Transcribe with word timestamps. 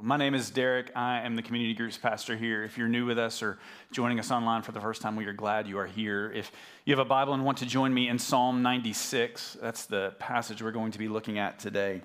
My 0.00 0.16
name 0.16 0.36
is 0.36 0.50
Derek. 0.50 0.92
I 0.94 1.22
am 1.22 1.34
the 1.34 1.42
community 1.42 1.74
groups 1.74 1.98
pastor 1.98 2.36
here. 2.36 2.62
If 2.62 2.78
you're 2.78 2.86
new 2.86 3.04
with 3.04 3.18
us 3.18 3.42
or 3.42 3.58
joining 3.90 4.20
us 4.20 4.30
online 4.30 4.62
for 4.62 4.70
the 4.70 4.80
first 4.80 5.02
time, 5.02 5.16
we 5.16 5.26
are 5.26 5.32
glad 5.32 5.66
you 5.66 5.76
are 5.78 5.86
here. 5.86 6.30
If 6.30 6.52
you 6.84 6.92
have 6.92 7.04
a 7.04 7.08
Bible 7.08 7.34
and 7.34 7.44
want 7.44 7.58
to 7.58 7.66
join 7.66 7.92
me 7.92 8.08
in 8.08 8.16
Psalm 8.16 8.62
96, 8.62 9.56
that's 9.60 9.86
the 9.86 10.14
passage 10.20 10.62
we're 10.62 10.70
going 10.70 10.92
to 10.92 11.00
be 11.00 11.08
looking 11.08 11.40
at 11.40 11.58
today. 11.58 12.02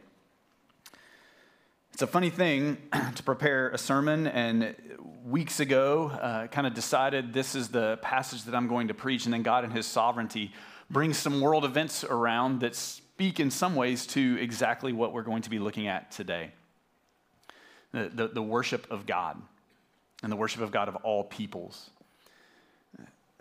It's 1.92 2.02
a 2.02 2.08
funny 2.08 2.32
thing 2.32 2.78
to 3.16 3.22
prepare 3.22 3.70
a 3.70 3.78
sermon, 3.78 4.26
and 4.26 4.76
weeks 5.24 5.60
ago, 5.60 6.08
uh, 6.08 6.48
kind 6.48 6.66
of 6.66 6.74
decided 6.74 7.32
this 7.32 7.54
is 7.54 7.70
the 7.70 8.00
passage 8.02 8.46
that 8.46 8.56
I'm 8.56 8.68
going 8.68 8.88
to 8.88 8.96
preach, 8.96 9.26
and 9.26 9.34
then 9.34 9.44
God, 9.44 9.66
in 9.66 9.70
His 9.70 9.86
sovereignty, 9.86 10.52
brings 10.90 11.18
some 11.18 11.40
world 11.42 11.64
events 11.64 12.04
around 12.04 12.62
that 12.62 12.74
speak 12.74 13.40
in 13.40 13.52
some 13.52 13.76
ways 13.76 14.08
to 14.08 14.40
exactly 14.42 14.94
what 14.94 15.14
we're 15.14 15.22
going 15.22 15.44
to 15.44 15.52
be 15.52 15.60
looking 15.60 15.88
at 15.88 16.10
today 16.10 16.54
the, 17.94 18.28
the, 18.28 18.42
worship 18.42 18.90
of 18.92 19.06
God 19.06 19.42
and 20.22 20.32
the 20.32 20.36
worship 20.36 20.62
of 20.62 20.72
God 20.72 20.88
of 20.88 20.96
all 20.98 21.24
peoples. 21.24 21.92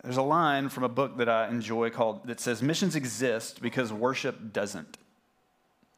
There's 0.02 0.16
a 0.16 0.22
line 0.22 0.68
from 0.68 0.84
a 0.84 0.88
book 0.88 1.16
that 1.18 1.28
I 1.28 1.48
enjoy 1.48 1.90
called 1.90 2.26
that 2.26 2.40
says 2.40 2.60
missions 2.60 2.96
exist 2.96 3.62
because 3.62 3.92
worship 3.92 4.52
doesn't. 4.52 4.98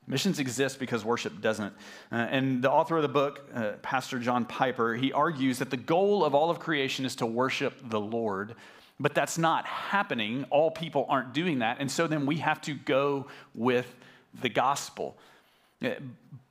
Missions 0.07 0.39
exist 0.39 0.79
because 0.79 1.05
worship 1.05 1.41
doesn't. 1.41 1.73
Uh, 2.13 2.17
and 2.17 2.63
the 2.63 2.71
author 2.71 2.97
of 2.97 3.03
the 3.03 3.09
book, 3.09 3.49
uh, 3.55 3.73
Pastor 3.81 4.19
John 4.19 4.45
Piper, 4.45 4.95
he 4.95 5.13
argues 5.13 5.59
that 5.59 5.71
the 5.71 5.79
goal 5.79 6.25
of 6.25 6.35
all 6.35 6.51
of 6.51 6.59
creation 6.59 7.07
is 7.07 7.17
to 7.17 7.27
worship 7.27 7.75
the 7.83 8.01
Lord, 8.01 8.55
but 9.01 9.15
that's 9.15 9.39
not 9.39 9.65
happening. 9.65 10.45
All 10.51 10.71
people 10.71 11.07
aren't 11.09 11.33
doing 11.33 11.61
that. 11.61 11.79
And 11.81 11.91
so 11.91 12.07
then 12.07 12.27
we 12.27 12.37
have 12.37 12.61
to 12.63 12.75
go 12.75 13.29
with 13.55 13.93
the 14.43 14.51
gospel. 14.51 15.17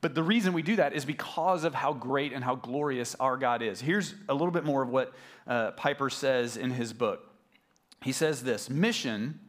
But 0.01 0.15
the 0.15 0.23
reason 0.23 0.53
we 0.53 0.61
do 0.61 0.75
that 0.75 0.93
is 0.93 1.05
because 1.05 1.63
of 1.63 1.73
how 1.73 1.93
great 1.93 2.33
and 2.33 2.43
how 2.43 2.55
glorious 2.55 3.15
our 3.19 3.37
God 3.37 3.61
is. 3.61 3.79
Here's 3.79 4.13
a 4.27 4.33
little 4.33 4.51
bit 4.51 4.65
more 4.65 4.83
of 4.83 4.89
what 4.89 5.13
uh, 5.47 5.71
Piper 5.71 6.09
says 6.09 6.57
in 6.57 6.71
his 6.71 6.91
book. 6.91 7.29
He 8.01 8.11
says 8.11 8.43
this 8.43 8.69
Mission 8.69 9.39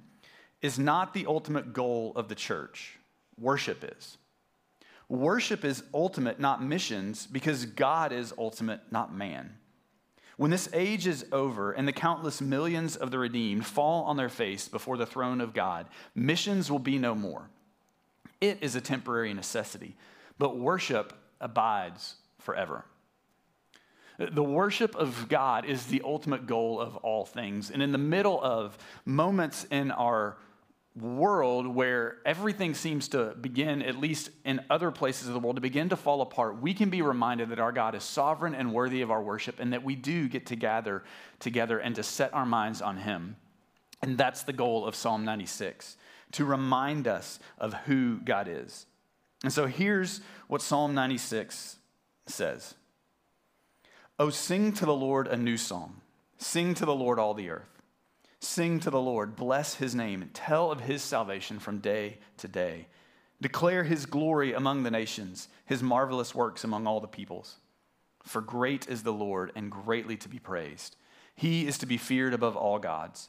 is 0.62 0.78
not 0.78 1.12
the 1.12 1.26
ultimate 1.26 1.72
goal 1.72 2.12
of 2.16 2.28
the 2.28 2.34
church, 2.34 2.98
worship 3.38 3.84
is. 3.96 4.16
Worship 5.08 5.64
is 5.64 5.82
ultimate, 5.92 6.40
not 6.40 6.62
missions, 6.62 7.26
because 7.26 7.66
God 7.66 8.12
is 8.12 8.32
ultimate, 8.38 8.80
not 8.90 9.14
man. 9.14 9.58
When 10.36 10.50
this 10.50 10.68
age 10.72 11.06
is 11.06 11.26
over 11.30 11.72
and 11.72 11.86
the 11.86 11.92
countless 11.92 12.40
millions 12.40 12.96
of 12.96 13.10
the 13.10 13.18
redeemed 13.18 13.66
fall 13.66 14.04
on 14.04 14.16
their 14.16 14.28
face 14.28 14.66
before 14.66 14.96
the 14.96 15.06
throne 15.06 15.40
of 15.40 15.52
God, 15.52 15.86
missions 16.14 16.70
will 16.70 16.78
be 16.78 16.98
no 16.98 17.14
more. 17.14 17.50
It 18.44 18.58
is 18.60 18.76
a 18.76 18.80
temporary 18.82 19.32
necessity, 19.32 19.96
but 20.38 20.58
worship 20.58 21.14
abides 21.40 22.16
forever. 22.40 22.84
The 24.18 24.44
worship 24.44 24.94
of 24.94 25.28
God 25.30 25.64
is 25.64 25.86
the 25.86 26.02
ultimate 26.04 26.46
goal 26.46 26.78
of 26.78 26.96
all 26.96 27.24
things. 27.24 27.70
And 27.70 27.82
in 27.82 27.90
the 27.90 27.98
middle 27.98 28.38
of 28.42 28.76
moments 29.06 29.64
in 29.70 29.90
our 29.90 30.36
world 30.94 31.66
where 31.66 32.18
everything 32.26 32.74
seems 32.74 33.08
to 33.08 33.34
begin, 33.40 33.80
at 33.82 33.96
least 33.96 34.28
in 34.44 34.60
other 34.68 34.90
places 34.90 35.26
of 35.26 35.32
the 35.32 35.40
world, 35.40 35.56
to 35.56 35.62
begin 35.62 35.88
to 35.88 35.96
fall 35.96 36.20
apart, 36.20 36.60
we 36.60 36.74
can 36.74 36.90
be 36.90 37.00
reminded 37.00 37.48
that 37.48 37.58
our 37.58 37.72
God 37.72 37.94
is 37.94 38.04
sovereign 38.04 38.54
and 38.54 38.74
worthy 38.74 39.00
of 39.00 39.10
our 39.10 39.22
worship 39.22 39.58
and 39.58 39.72
that 39.72 39.82
we 39.82 39.96
do 39.96 40.28
get 40.28 40.46
to 40.46 40.56
gather 40.56 41.02
together 41.40 41.78
and 41.78 41.96
to 41.96 42.02
set 42.02 42.32
our 42.34 42.46
minds 42.46 42.82
on 42.82 42.98
Him. 42.98 43.36
And 44.02 44.18
that's 44.18 44.42
the 44.42 44.52
goal 44.52 44.84
of 44.86 44.94
Psalm 44.94 45.24
96 45.24 45.96
to 46.34 46.44
remind 46.44 47.08
us 47.08 47.38
of 47.58 47.74
who 47.74 48.20
God 48.20 48.48
is. 48.48 48.86
And 49.42 49.52
so 49.52 49.66
here's 49.66 50.20
what 50.48 50.62
Psalm 50.62 50.94
96 50.94 51.76
says 52.26 52.74
Oh, 54.18 54.30
sing 54.30 54.72
to 54.74 54.86
the 54.86 54.94
Lord 54.94 55.26
a 55.26 55.36
new 55.36 55.56
song. 55.56 56.00
Sing 56.38 56.74
to 56.74 56.84
the 56.84 56.94
Lord 56.94 57.18
all 57.18 57.34
the 57.34 57.50
earth. 57.50 57.82
Sing 58.40 58.78
to 58.80 58.90
the 58.90 59.00
Lord, 59.00 59.36
bless 59.36 59.76
his 59.76 59.94
name, 59.94 60.20
and 60.20 60.34
tell 60.34 60.70
of 60.70 60.80
his 60.80 61.02
salvation 61.02 61.58
from 61.58 61.78
day 61.78 62.18
to 62.38 62.46
day. 62.46 62.88
Declare 63.40 63.84
his 63.84 64.06
glory 64.06 64.52
among 64.52 64.82
the 64.82 64.90
nations, 64.90 65.48
his 65.64 65.82
marvelous 65.82 66.34
works 66.34 66.62
among 66.62 66.86
all 66.86 67.00
the 67.00 67.08
peoples. 67.08 67.56
For 68.22 68.40
great 68.40 68.88
is 68.88 69.02
the 69.02 69.12
Lord 69.12 69.52
and 69.54 69.70
greatly 69.70 70.16
to 70.18 70.28
be 70.28 70.38
praised. 70.38 70.96
He 71.34 71.66
is 71.66 71.78
to 71.78 71.86
be 71.86 71.96
feared 71.96 72.34
above 72.34 72.56
all 72.56 72.78
gods. 72.78 73.28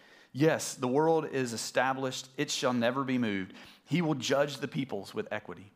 Yes, 0.33 0.75
the 0.75 0.87
world 0.87 1.27
is 1.31 1.53
established, 1.53 2.29
it 2.37 2.49
shall 2.49 2.73
never 2.73 3.03
be 3.03 3.17
moved. 3.17 3.53
He 3.85 4.01
will 4.01 4.15
judge 4.15 4.57
the 4.57 4.67
peoples 4.67 5.13
with 5.13 5.27
equity. 5.31 5.71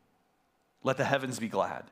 Let 0.84 0.98
the 0.98 1.04
heavens 1.04 1.40
be 1.40 1.50
glad, 1.50 1.84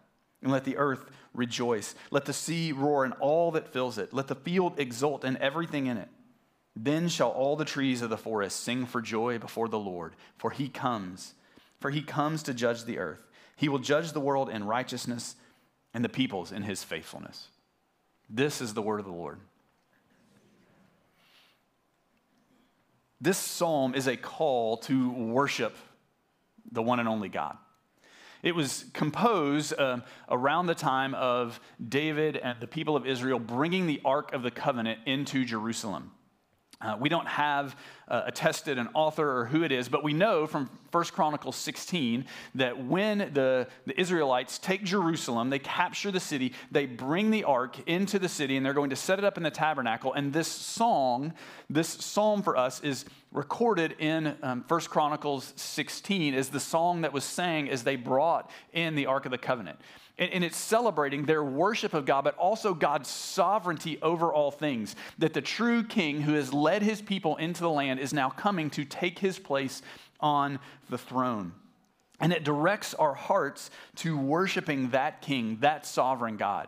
and 0.41 0.51
let 0.51 0.63
the 0.63 0.77
earth 0.77 1.09
rejoice. 1.33 1.95
Let 2.11 2.25
the 2.25 2.33
sea 2.33 2.71
roar 2.71 3.03
and 3.03 3.13
all 3.19 3.51
that 3.51 3.73
fills 3.73 3.97
it. 3.97 4.13
Let 4.13 4.27
the 4.27 4.35
field 4.35 4.79
exult 4.79 5.23
and 5.23 5.35
everything 5.37 5.87
in 5.87 5.97
it. 5.97 6.09
Then 6.75 7.09
shall 7.09 7.29
all 7.29 7.55
the 7.55 7.65
trees 7.65 8.01
of 8.01 8.09
the 8.09 8.17
forest 8.17 8.61
sing 8.61 8.85
for 8.85 9.01
joy 9.01 9.39
before 9.39 9.67
the 9.67 9.79
Lord, 9.79 10.15
for 10.37 10.51
he 10.51 10.69
comes, 10.69 11.33
for 11.79 11.91
he 11.91 12.01
comes 12.01 12.43
to 12.43 12.53
judge 12.53 12.85
the 12.85 12.97
earth. 12.97 13.19
He 13.55 13.69
will 13.69 13.79
judge 13.79 14.11
the 14.11 14.19
world 14.19 14.49
in 14.49 14.63
righteousness 14.63 15.35
and 15.93 16.03
the 16.03 16.09
peoples 16.09 16.51
in 16.51 16.63
his 16.63 16.83
faithfulness. 16.83 17.49
This 18.29 18.61
is 18.61 18.73
the 18.73 18.81
word 18.81 18.99
of 18.99 19.05
the 19.05 19.11
Lord. 19.11 19.39
This 23.23 23.37
psalm 23.37 23.95
is 23.95 24.07
a 24.07 24.17
call 24.17 24.75
to 24.79 25.09
worship 25.11 25.77
the 26.69 26.83
one 26.83 26.99
and 26.99 27.07
only 27.07 27.29
God. 27.29 27.57
It 28.41 28.53
was 28.53 28.83
composed 28.91 29.73
uh, 29.79 29.99
around 30.29 30.65
the 30.65 30.75
time 30.75 31.15
of 31.15 31.61
David 31.87 32.35
and 32.35 32.59
the 32.59 32.67
people 32.67 32.97
of 32.97 33.07
Israel 33.07 33.39
bringing 33.39 33.87
the 33.87 34.01
Ark 34.03 34.33
of 34.33 34.43
the 34.43 34.51
Covenant 34.51 34.99
into 35.05 35.45
Jerusalem. 35.45 36.11
Uh, 36.83 36.97
we 36.99 37.07
don't 37.07 37.27
have 37.27 37.75
uh, 38.09 38.23
attested 38.25 38.77
an 38.77 38.89
author 38.93 39.39
or 39.39 39.45
who 39.45 39.63
it 39.63 39.71
is, 39.71 39.87
but 39.87 40.03
we 40.03 40.13
know 40.13 40.45
from 40.45 40.69
1 40.91 41.03
Chronicles 41.05 41.55
16 41.55 42.25
that 42.55 42.85
when 42.85 43.19
the, 43.33 43.67
the 43.85 43.99
Israelites 43.99 44.59
take 44.59 44.83
Jerusalem, 44.83 45.49
they 45.49 45.59
capture 45.59 46.11
the 46.11 46.19
city, 46.19 46.53
they 46.71 46.85
bring 46.85 47.31
the 47.31 47.45
ark 47.45 47.77
into 47.87 48.19
the 48.19 48.27
city, 48.27 48.57
and 48.57 48.65
they're 48.65 48.73
going 48.73 48.89
to 48.89 48.95
set 48.95 49.17
it 49.17 49.25
up 49.25 49.37
in 49.37 49.43
the 49.43 49.51
tabernacle. 49.51 50.13
And 50.13 50.33
this 50.33 50.47
song, 50.47 51.33
this 51.69 51.87
psalm 51.87 52.43
for 52.43 52.57
us, 52.57 52.81
is 52.81 53.05
recorded 53.31 53.95
in 53.99 54.35
um, 54.43 54.65
1 54.67 54.81
Chronicles 54.81 55.53
16 55.55 56.33
as 56.33 56.49
the 56.49 56.59
song 56.59 57.01
that 57.01 57.13
was 57.13 57.23
sang 57.23 57.69
as 57.69 57.83
they 57.83 57.95
brought 57.95 58.51
in 58.73 58.95
the 58.95 59.05
Ark 59.05 59.25
of 59.25 59.31
the 59.31 59.37
Covenant. 59.37 59.79
And, 60.17 60.31
and, 60.31 60.43
it's 60.43 60.57
celebrating 60.57 61.25
their 61.25 61.43
worship 61.43 61.93
of 61.93 62.05
God, 62.05 62.23
but 62.23 62.37
also 62.37 62.73
God's 62.73 63.09
sovereignty 63.09 63.97
over 64.01 64.31
all 64.31 64.51
things. 64.51 64.95
That 65.17 65.33
the 65.33 65.41
true 65.41 65.83
king 65.83 66.21
who 66.21 66.33
has 66.33 66.53
led 66.53 66.83
his 66.83 67.01
people 67.01 67.35
into 67.37 67.61
the 67.61 67.69
land 67.69 67.99
is 67.99 68.13
now 68.13 68.29
coming 68.29 68.69
to 68.71 68.85
take 68.85 69.17
his 69.17 69.39
place 69.39 69.81
on 70.19 70.59
the 70.89 70.97
throne. 70.97 71.53
And 72.19 72.31
it 72.31 72.43
directs 72.43 72.93
our 72.93 73.13
hearts 73.13 73.71
to 73.97 74.17
worshiping 74.17 74.91
that 74.91 75.21
king, 75.21 75.57
that 75.61 75.85
sovereign 75.85 76.37
God. 76.37 76.67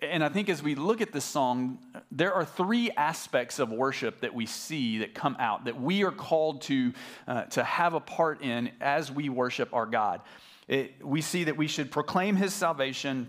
And 0.00 0.24
I 0.24 0.28
think 0.28 0.48
as 0.48 0.62
we 0.62 0.74
look 0.74 1.00
at 1.00 1.12
this 1.12 1.24
song, 1.24 1.78
there 2.10 2.34
are 2.34 2.44
three 2.44 2.90
aspects 2.96 3.58
of 3.58 3.70
worship 3.70 4.20
that 4.20 4.34
we 4.34 4.46
see 4.46 4.98
that 4.98 5.14
come 5.14 5.36
out 5.38 5.64
that 5.66 5.80
we 5.80 6.02
are 6.04 6.10
called 6.10 6.62
to, 6.62 6.92
uh, 7.26 7.44
to 7.44 7.62
have 7.62 7.94
a 7.94 8.00
part 8.00 8.42
in 8.42 8.70
as 8.80 9.10
we 9.10 9.28
worship 9.28 9.72
our 9.72 9.86
God. 9.86 10.20
It, 10.68 11.04
we 11.04 11.20
see 11.20 11.44
that 11.44 11.56
we 11.56 11.66
should 11.66 11.90
proclaim 11.90 12.36
his 12.36 12.54
salvation, 12.54 13.28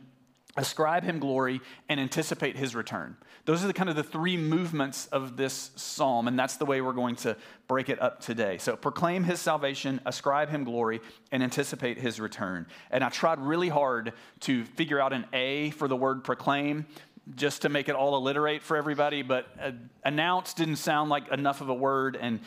ascribe 0.57 1.03
him 1.03 1.19
glory, 1.19 1.61
and 1.89 1.99
anticipate 1.99 2.55
his 2.55 2.75
return. 2.75 3.17
Those 3.45 3.63
are 3.63 3.67
the 3.67 3.73
kind 3.73 3.89
of 3.89 3.95
the 3.95 4.03
three 4.03 4.37
movements 4.37 5.05
of 5.07 5.37
this 5.37 5.71
psalm, 5.75 6.27
and 6.27 6.39
that's 6.39 6.57
the 6.57 6.65
way 6.65 6.81
we're 6.81 6.93
going 6.93 7.15
to 7.17 7.37
break 7.67 7.89
it 7.89 8.01
up 8.01 8.19
today. 8.19 8.57
So 8.57 8.75
proclaim 8.75 9.23
his 9.23 9.39
salvation, 9.39 10.01
ascribe 10.05 10.49
him 10.49 10.63
glory, 10.63 11.01
and 11.31 11.43
anticipate 11.43 11.99
his 11.99 12.19
return. 12.19 12.65
And 12.89 13.03
I 13.03 13.09
tried 13.09 13.39
really 13.39 13.69
hard 13.69 14.13
to 14.41 14.63
figure 14.63 14.99
out 14.99 15.13
an 15.13 15.25
A 15.33 15.69
for 15.71 15.87
the 15.87 15.95
word 15.95 16.23
proclaim 16.23 16.87
just 17.35 17.63
to 17.63 17.69
make 17.69 17.89
it 17.89 17.95
all 17.95 18.13
alliterate 18.15 18.61
for 18.61 18.77
everybody, 18.77 19.23
but 19.23 19.47
uh, 19.59 19.71
announce 20.03 20.53
didn't 20.53 20.75
sound 20.75 21.09
like 21.09 21.27
enough 21.29 21.61
of 21.61 21.69
a 21.69 21.73
word, 21.73 22.15
and 22.19 22.39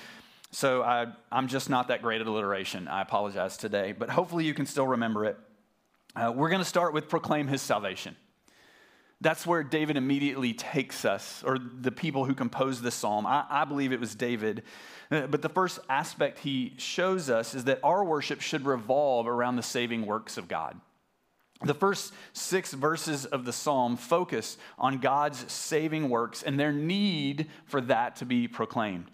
so 0.50 0.82
I, 0.82 1.06
I'm 1.30 1.48
just 1.48 1.68
not 1.68 1.88
that 1.88 2.02
great 2.02 2.20
at 2.20 2.26
alliteration. 2.26 2.88
I 2.88 3.02
apologize 3.02 3.56
today, 3.56 3.92
but 3.92 4.10
hopefully 4.10 4.44
you 4.44 4.54
can 4.54 4.66
still 4.66 4.86
remember 4.86 5.24
it. 5.24 5.36
Uh, 6.16 6.32
we're 6.34 6.48
going 6.48 6.62
to 6.62 6.68
start 6.68 6.94
with 6.94 7.08
proclaim 7.08 7.46
his 7.48 7.62
salvation. 7.62 8.16
That's 9.20 9.44
where 9.44 9.64
David 9.64 9.96
immediately 9.96 10.52
takes 10.52 11.04
us, 11.04 11.42
or 11.44 11.58
the 11.58 11.90
people 11.90 12.24
who 12.24 12.34
composed 12.34 12.82
the 12.82 12.90
psalm. 12.90 13.26
I, 13.26 13.44
I 13.50 13.64
believe 13.64 13.92
it 13.92 13.98
was 13.98 14.14
David. 14.14 14.62
Uh, 15.10 15.26
but 15.26 15.42
the 15.42 15.48
first 15.48 15.80
aspect 15.88 16.38
he 16.38 16.74
shows 16.78 17.28
us 17.28 17.54
is 17.54 17.64
that 17.64 17.80
our 17.82 18.04
worship 18.04 18.40
should 18.40 18.64
revolve 18.64 19.26
around 19.26 19.56
the 19.56 19.62
saving 19.62 20.06
works 20.06 20.38
of 20.38 20.46
God. 20.46 20.80
The 21.64 21.74
first 21.74 22.14
six 22.32 22.72
verses 22.72 23.26
of 23.26 23.44
the 23.44 23.52
psalm 23.52 23.96
focus 23.96 24.56
on 24.78 24.98
God's 24.98 25.50
saving 25.50 26.08
works 26.08 26.44
and 26.44 26.58
their 26.58 26.72
need 26.72 27.48
for 27.64 27.80
that 27.82 28.16
to 28.16 28.24
be 28.24 28.46
proclaimed. 28.46 29.10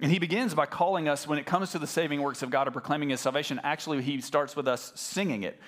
And 0.00 0.10
he 0.10 0.18
begins 0.18 0.54
by 0.54 0.66
calling 0.66 1.08
us, 1.08 1.26
when 1.26 1.38
it 1.38 1.44
comes 1.44 1.72
to 1.72 1.78
the 1.78 1.86
saving 1.86 2.22
works 2.22 2.42
of 2.42 2.50
God 2.50 2.66
or 2.66 2.70
proclaiming 2.70 3.10
his 3.10 3.20
salvation, 3.20 3.60
actually, 3.62 4.00
he 4.02 4.20
starts 4.20 4.56
with 4.56 4.66
us 4.66 4.92
singing 4.94 5.42
it. 5.42 5.60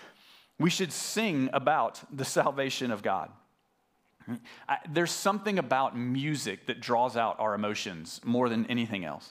We 0.58 0.70
should 0.70 0.92
sing 0.92 1.50
about 1.52 2.00
the 2.14 2.24
salvation 2.24 2.90
of 2.90 3.02
God. 3.02 3.30
There's 4.88 5.10
something 5.10 5.58
about 5.58 5.98
music 5.98 6.66
that 6.66 6.80
draws 6.80 7.16
out 7.16 7.40
our 7.40 7.54
emotions 7.54 8.20
more 8.24 8.48
than 8.48 8.66
anything 8.66 9.04
else. 9.04 9.28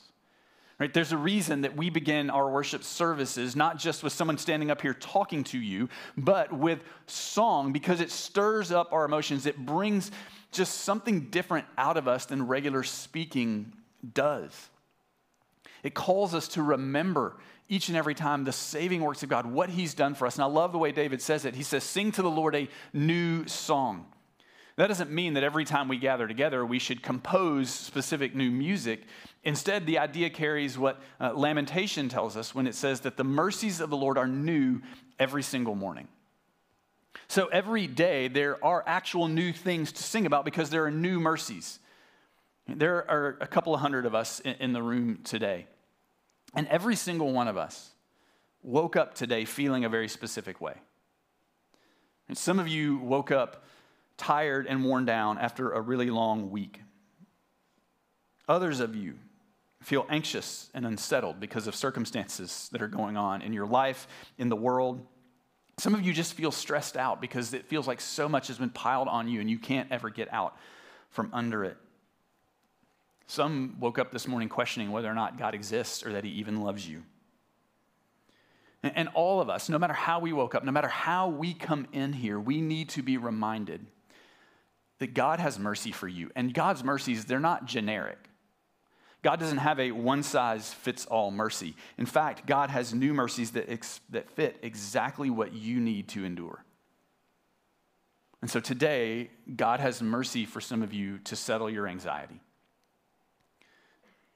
Right? 0.80 0.94
There's 0.94 1.12
a 1.12 1.18
reason 1.18 1.62
that 1.62 1.78
we 1.78 1.90
begin 1.90 2.30
our 2.30 2.50
worship 2.50 2.84
services 2.84 3.56
not 3.56 3.78
just 3.78 4.04
with 4.04 4.14
someone 4.14 4.38
standing 4.40 4.72
up 4.72 4.82
here 4.82 4.96
talking 4.96 5.44
to 5.46 5.60
you, 5.60 5.90
but 6.18 6.52
with 6.52 6.80
song 7.06 7.72
because 7.72 8.02
it 8.02 8.10
stirs 8.12 8.72
up 8.72 8.92
our 8.92 9.06
emotions. 9.06 9.46
It 9.46 9.58
brings 9.58 10.12
just 10.52 10.82
something 10.82 11.30
different 11.30 11.68
out 11.78 11.98
of 11.98 12.08
us 12.08 12.26
than 12.26 12.48
regular 12.48 12.84
speaking 12.84 13.74
does. 14.14 14.70
It 15.84 15.94
calls 15.94 16.34
us 16.34 16.48
to 16.50 16.64
remember 16.64 17.38
each 17.70 17.88
and 17.88 17.98
every 17.98 18.14
time 18.14 18.44
the 18.44 18.52
saving 18.52 19.02
works 19.02 19.24
of 19.24 19.30
God, 19.30 19.46
what 19.46 19.70
He's 19.70 19.94
done 19.94 20.14
for 20.14 20.28
us. 20.28 20.36
And 20.36 20.44
I 20.44 20.48
love 20.48 20.72
the 20.72 20.78
way 20.78 20.92
David 20.92 21.22
says 21.22 21.46
it. 21.46 21.56
He 21.56 21.64
says, 21.64 21.84
Sing 21.84 22.12
to 22.14 22.22
the 22.22 22.30
Lord 22.30 22.54
a 22.54 22.68
new 22.94 23.48
song. 23.48 24.06
That 24.76 24.88
doesn't 24.88 25.12
mean 25.12 25.34
that 25.34 25.44
every 25.44 25.66
time 25.66 25.88
we 25.88 25.98
gather 25.98 26.28
together, 26.28 26.66
we 26.66 26.80
should 26.80 27.04
compose 27.04 27.70
specific 27.70 28.36
new 28.36 28.50
music. 28.50 29.04
Instead, 29.44 29.86
the 29.86 30.00
idea 30.00 30.30
carries 30.30 30.78
what 30.78 31.02
uh, 31.20 31.34
Lamentation 31.34 32.10
tells 32.10 32.38
us 32.38 32.56
when 32.56 32.68
it 32.68 32.76
says 32.76 33.02
that 33.02 33.18
the 33.18 33.24
mercies 33.24 33.80
of 33.80 33.90
the 33.90 33.98
Lord 33.98 34.18
are 34.18 34.28
new 34.28 34.82
every 35.20 35.44
single 35.44 35.76
morning. 35.76 36.08
So 37.28 37.48
every 37.48 37.88
day, 37.88 38.28
there 38.28 38.64
are 38.64 38.84
actual 38.86 39.28
new 39.28 39.54
things 39.54 39.92
to 39.94 40.04
sing 40.04 40.26
about 40.26 40.46
because 40.46 40.70
there 40.70 40.86
are 40.86 40.92
new 40.92 41.20
mercies. 41.20 41.80
There 42.78 43.10
are 43.10 43.38
a 43.42 43.48
couple 43.48 43.74
of 43.74 43.82
hundred 43.82 44.06
of 44.06 44.16
us 44.16 44.40
in, 44.40 44.74
the 44.74 44.82
room 44.82 45.20
today. 45.24 45.68
And 46.54 46.68
every 46.68 46.96
single 46.96 47.32
one 47.32 47.48
of 47.48 47.58
us 47.58 47.92
woke 48.64 48.96
up 48.96 49.16
today 49.16 49.46
feeling 49.46 49.86
a 49.86 49.90
very 49.90 50.08
specific 50.08 50.62
way. 50.62 50.76
And 52.28 52.38
some 52.38 52.60
of 52.60 52.68
you 52.68 52.98
woke 52.98 53.32
up 53.32 53.66
tired 54.18 54.68
and 54.68 54.86
worn 54.86 55.06
down 55.06 55.38
after 55.38 55.72
a 55.72 55.82
really 55.82 56.10
long 56.10 56.52
week. 56.52 56.80
Others 58.48 58.80
of 58.80 58.96
you 58.96 59.16
feel 59.82 60.06
anxious 60.10 60.70
and 60.74 60.86
unsettled 60.86 61.40
because 61.40 61.68
of 61.68 61.76
circumstances 61.76 62.70
that 62.72 62.82
are 62.82 62.88
going 62.88 63.18
on 63.18 63.42
in 63.42 63.52
your 63.52 63.66
life, 63.66 64.08
in 64.38 64.50
the 64.50 64.56
world. 64.56 65.06
Some 65.80 65.96
of 65.96 66.02
you 66.02 66.14
just 66.14 66.34
feel 66.34 66.52
stressed 66.52 66.96
out 66.96 67.20
because 67.20 67.54
it 67.54 67.66
feels 67.66 67.88
like 67.88 68.00
so 68.00 68.30
much 68.30 68.48
has 68.48 68.60
been 68.60 68.70
piled 68.70 69.08
on 69.08 69.28
you 69.28 69.40
and 69.42 69.50
you 69.50 69.58
can't 69.58 69.92
ever 69.92 70.10
get 70.10 70.32
out 70.32 70.56
from 71.10 71.32
under 71.34 71.64
it. 71.64 71.78
Some 73.32 73.78
woke 73.80 73.98
up 73.98 74.12
this 74.12 74.28
morning 74.28 74.50
questioning 74.50 74.92
whether 74.92 75.10
or 75.10 75.14
not 75.14 75.40
God 75.40 75.56
exists 75.56 76.06
or 76.06 76.12
that 76.12 76.26
He 76.26 76.32
even 76.32 76.60
loves 76.60 76.86
you. 76.86 77.04
And 78.84 79.08
all 79.14 79.40
of 79.40 79.50
us, 79.50 79.70
no 79.70 79.80
matter 79.80 79.94
how 79.94 80.20
we 80.20 80.34
woke 80.34 80.54
up, 80.54 80.66
no 80.66 80.72
matter 80.74 80.90
how 80.90 81.30
we 81.30 81.54
come 81.54 81.88
in 81.94 82.12
here, 82.12 82.38
we 82.38 82.60
need 82.60 82.90
to 82.90 83.02
be 83.02 83.16
reminded 83.16 83.86
that 85.00 85.14
God 85.14 85.40
has 85.40 85.58
mercy 85.58 85.94
for 85.94 86.10
you. 86.10 86.30
And 86.36 86.54
God's 86.54 86.84
mercies, 86.84 87.24
they're 87.24 87.40
not 87.40 87.64
generic. 87.64 88.18
God 89.22 89.40
doesn't 89.40 89.60
have 89.60 89.80
a 89.80 89.92
one 89.92 90.24
size 90.24 90.74
fits 90.74 91.06
all 91.06 91.32
mercy. 91.32 91.78
In 91.98 92.08
fact, 92.08 92.46
God 92.46 92.70
has 92.70 92.94
new 92.94 93.14
mercies 93.14 93.52
that, 93.52 93.70
ex- 93.70 94.02
that 94.10 94.30
fit 94.30 94.58
exactly 94.62 95.30
what 95.30 95.54
you 95.54 95.80
need 95.80 96.10
to 96.10 96.26
endure. 96.26 96.66
And 98.42 98.52
so 98.52 98.60
today, 98.60 99.30
God 99.56 99.80
has 99.80 100.02
mercy 100.02 100.44
for 100.44 100.60
some 100.60 100.84
of 100.84 100.94
you 100.94 101.20
to 101.20 101.38
settle 101.38 101.70
your 101.70 101.88
anxiety. 101.88 102.42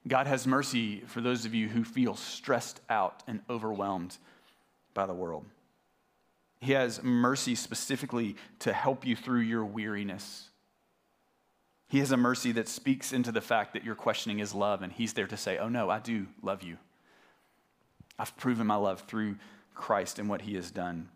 God 0.08 0.28
has 0.28 0.46
mercy 0.46 1.02
for 1.08 1.22
those 1.22 1.46
of 1.46 1.54
you 1.54 1.68
who 1.68 1.84
feel 1.84 2.16
stressed 2.16 2.80
out 2.90 3.24
and 3.28 3.42
overwhelmed 3.50 4.18
by 4.94 5.06
the 5.06 5.14
world. 5.14 5.46
He 6.62 6.74
has 6.74 7.04
mercy 7.04 7.56
specifically 7.56 8.36
to 8.60 8.74
help 8.74 9.06
you 9.06 9.16
through 9.16 9.42
your 9.42 9.66
weariness 9.66 10.50
he 11.88 12.00
has 12.00 12.12
a 12.12 12.18
mercy 12.18 12.52
that 12.54 12.68
speaks 12.68 13.14
into 13.14 13.32
the 13.32 13.42
fact 13.42 13.74
that 13.74 13.84
you're 13.84 13.96
questioning 13.96 14.40
his 14.40 14.54
love, 14.56 14.82
and 14.82 14.92
he's 14.92 15.14
there 15.14 15.28
to 15.28 15.38
say, 15.38 15.58
Oh, 15.58 15.70
no, 15.70 15.90
I 15.90 16.00
do 16.00 16.28
love 16.42 16.64
you. 16.64 16.78
I've 18.18 18.36
proven 18.38 18.66
my 18.68 18.76
love 18.76 19.02
through 19.02 19.36
Christ 19.76 20.20
and 20.20 20.30
what 20.30 20.42
he 20.42 20.56
has 20.56 20.72
done. 20.72 21.10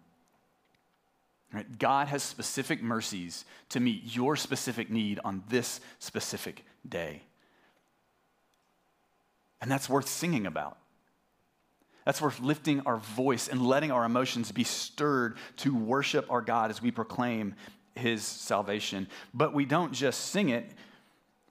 Right? 1.51 1.79
God 1.79 2.07
has 2.09 2.21
specific 2.21 2.83
mercies 2.83 3.45
to 3.69 3.79
meet 3.79 4.15
your 4.15 4.35
specific 4.35 4.91
need 4.91 5.19
on 5.23 5.43
this 5.49 5.81
specific 5.97 6.63
day. 6.87 7.23
And 9.61 9.69
that's 9.69 9.89
worth 9.89 10.07
singing 10.07 10.45
about. 10.45 10.77
That's 12.05 12.21
worth 12.21 12.39
lifting 12.39 12.81
our 12.81 12.97
voice 12.97 13.47
and 13.47 13.65
letting 13.65 13.91
our 13.91 14.05
emotions 14.05 14.51
be 14.51 14.63
stirred 14.63 15.37
to 15.57 15.75
worship 15.75 16.25
our 16.31 16.41
God 16.41 16.71
as 16.71 16.81
we 16.81 16.91
proclaim 16.91 17.55
his 17.95 18.23
salvation. 18.23 19.07
But 19.33 19.53
we 19.53 19.65
don't 19.65 19.93
just 19.93 20.27
sing 20.27 20.49
it. 20.49 20.71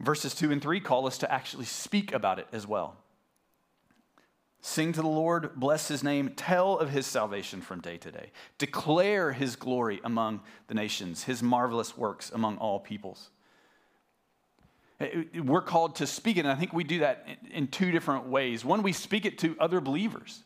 Verses 0.00 0.34
2 0.34 0.50
and 0.50 0.62
3 0.62 0.80
call 0.80 1.06
us 1.06 1.18
to 1.18 1.32
actually 1.32 1.66
speak 1.66 2.12
about 2.12 2.38
it 2.38 2.48
as 2.52 2.66
well. 2.66 2.96
Sing 4.60 4.92
to 4.92 5.02
the 5.02 5.08
Lord, 5.08 5.54
bless 5.54 5.88
his 5.88 6.02
name, 6.02 6.30
tell 6.30 6.78
of 6.78 6.90
his 6.90 7.06
salvation 7.06 7.60
from 7.60 7.80
day 7.80 7.96
to 7.98 8.10
day. 8.10 8.32
Declare 8.58 9.32
his 9.32 9.54
glory 9.54 10.00
among 10.02 10.40
the 10.66 10.74
nations, 10.74 11.24
his 11.24 11.42
marvelous 11.42 11.96
works 11.96 12.30
among 12.30 12.56
all 12.58 12.80
peoples. 12.80 13.30
Uh, 15.00 15.06
we're 15.44 15.62
called 15.62 15.96
to 15.96 16.06
speak 16.06 16.36
it, 16.36 16.40
and 16.40 16.48
I 16.48 16.54
think 16.56 16.72
we 16.72 16.84
do 16.84 17.00
that 17.00 17.26
in 17.50 17.68
two 17.68 17.92
different 17.92 18.26
ways. 18.26 18.64
One, 18.64 18.82
we 18.82 18.92
speak 18.92 19.26
it 19.26 19.38
to 19.38 19.56
other 19.60 19.80
believers. 19.80 20.42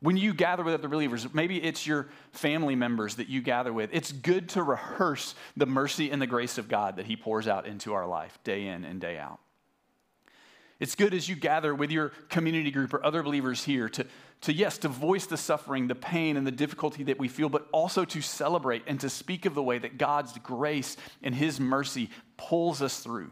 When 0.00 0.16
you 0.16 0.34
gather 0.34 0.64
with 0.64 0.74
other 0.74 0.88
believers, 0.88 1.32
maybe 1.32 1.62
it's 1.62 1.86
your 1.86 2.08
family 2.32 2.74
members 2.74 3.14
that 3.14 3.28
you 3.28 3.40
gather 3.40 3.72
with, 3.72 3.90
it's 3.92 4.10
good 4.10 4.48
to 4.50 4.62
rehearse 4.62 5.34
the 5.56 5.64
mercy 5.64 6.10
and 6.10 6.20
the 6.20 6.26
grace 6.26 6.58
of 6.58 6.68
God 6.68 6.96
that 6.96 7.06
He 7.06 7.16
pours 7.16 7.46
out 7.46 7.66
into 7.66 7.94
our 7.94 8.06
life 8.06 8.36
day 8.42 8.66
in 8.66 8.84
and 8.84 9.00
day 9.00 9.16
out. 9.16 9.38
It's 10.80 10.96
good 10.96 11.14
as 11.14 11.28
you 11.28 11.36
gather 11.36 11.72
with 11.72 11.92
your 11.92 12.08
community 12.28 12.72
group 12.72 12.92
or 12.92 13.06
other 13.06 13.22
believers 13.22 13.62
here 13.62 13.88
to, 13.90 14.04
to, 14.40 14.52
yes, 14.52 14.78
to 14.78 14.88
voice 14.88 15.26
the 15.26 15.36
suffering, 15.36 15.86
the 15.86 15.94
pain, 15.94 16.36
and 16.36 16.44
the 16.44 16.50
difficulty 16.50 17.04
that 17.04 17.20
we 17.20 17.28
feel, 17.28 17.48
but 17.48 17.68
also 17.70 18.04
to 18.04 18.20
celebrate 18.20 18.82
and 18.88 18.98
to 18.98 19.08
speak 19.08 19.46
of 19.46 19.54
the 19.54 19.62
way 19.62 19.78
that 19.78 19.98
God's 19.98 20.36
grace 20.38 20.96
and 21.22 21.32
His 21.32 21.60
mercy 21.60 22.10
pulls 22.36 22.82
us 22.82 22.98
through 22.98 23.30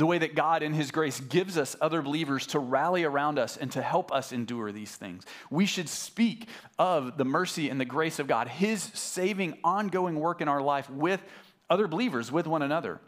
the 0.00 0.06
way 0.06 0.18
that 0.18 0.34
God, 0.34 0.62
in 0.62 0.72
His 0.72 0.90
grace, 0.90 1.20
gives 1.20 1.56
us 1.56 1.76
other 1.80 2.02
believers 2.02 2.46
to 2.48 2.58
rally 2.58 3.04
around 3.04 3.38
us 3.38 3.56
and 3.56 3.70
to 3.72 3.82
help 3.82 4.12
us 4.12 4.32
endure 4.32 4.72
these 4.72 4.94
things. 4.94 5.24
We 5.50 5.66
should 5.66 5.88
speak 5.88 6.48
of 6.78 7.16
the 7.16 7.24
mercy 7.24 7.70
and 7.70 7.80
the 7.80 7.84
grace 7.84 8.18
of 8.18 8.26
God, 8.26 8.48
His 8.48 8.82
saving, 8.82 9.58
ongoing 9.62 10.18
work 10.18 10.40
in 10.40 10.48
our 10.48 10.60
life 10.60 10.90
with 10.90 11.22
other 11.70 11.86
believers, 11.86 12.32
with 12.32 12.46
one 12.46 12.62
another. 12.62 13.00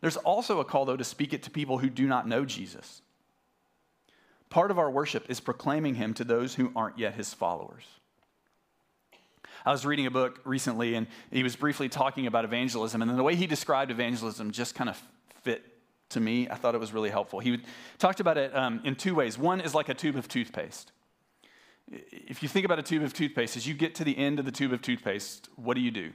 There's 0.00 0.16
also 0.18 0.60
a 0.60 0.64
call, 0.64 0.84
though, 0.84 0.96
to 0.96 1.04
speak 1.04 1.32
it 1.32 1.44
to 1.44 1.50
people 1.50 1.78
who 1.78 1.88
do 1.88 2.06
not 2.06 2.28
know 2.28 2.44
Jesus. 2.44 3.02
Part 4.50 4.70
of 4.70 4.78
our 4.78 4.90
worship 4.90 5.26
is 5.30 5.40
proclaiming 5.40 5.94
Him 5.94 6.12
to 6.14 6.24
those 6.24 6.54
who 6.54 6.72
aren't 6.76 6.98
yet 6.98 7.14
His 7.14 7.32
followers. 7.32 7.84
I 9.64 9.70
was 9.70 9.86
reading 9.86 10.06
a 10.06 10.10
book 10.10 10.40
recently, 10.44 10.94
and 10.94 11.06
he 11.30 11.42
was 11.42 11.54
briefly 11.54 11.88
talking 11.88 12.26
about 12.26 12.44
evangelism, 12.44 13.00
and 13.00 13.16
the 13.16 13.22
way 13.22 13.36
he 13.36 13.46
described 13.46 13.90
evangelism 13.90 14.50
just 14.50 14.74
kind 14.74 14.90
of 14.90 15.00
fit 15.42 15.64
to 16.10 16.20
me. 16.20 16.48
I 16.48 16.54
thought 16.54 16.74
it 16.74 16.78
was 16.78 16.92
really 16.92 17.10
helpful. 17.10 17.40
He 17.40 17.60
talked 17.98 18.20
about 18.20 18.36
it 18.38 18.54
um, 18.54 18.80
in 18.84 18.94
two 18.94 19.14
ways. 19.14 19.38
One 19.38 19.60
is 19.60 19.74
like 19.74 19.88
a 19.88 19.94
tube 19.94 20.16
of 20.16 20.28
toothpaste. 20.28 20.92
If 21.90 22.42
you 22.42 22.48
think 22.48 22.64
about 22.64 22.78
a 22.78 22.82
tube 22.82 23.02
of 23.02 23.12
toothpaste, 23.12 23.56
as 23.56 23.66
you 23.66 23.74
get 23.74 23.94
to 23.96 24.04
the 24.04 24.16
end 24.16 24.38
of 24.38 24.44
the 24.44 24.52
tube 24.52 24.72
of 24.72 24.82
toothpaste, 24.82 25.48
what 25.56 25.74
do 25.74 25.80
you 25.80 25.90
do? 25.90 26.12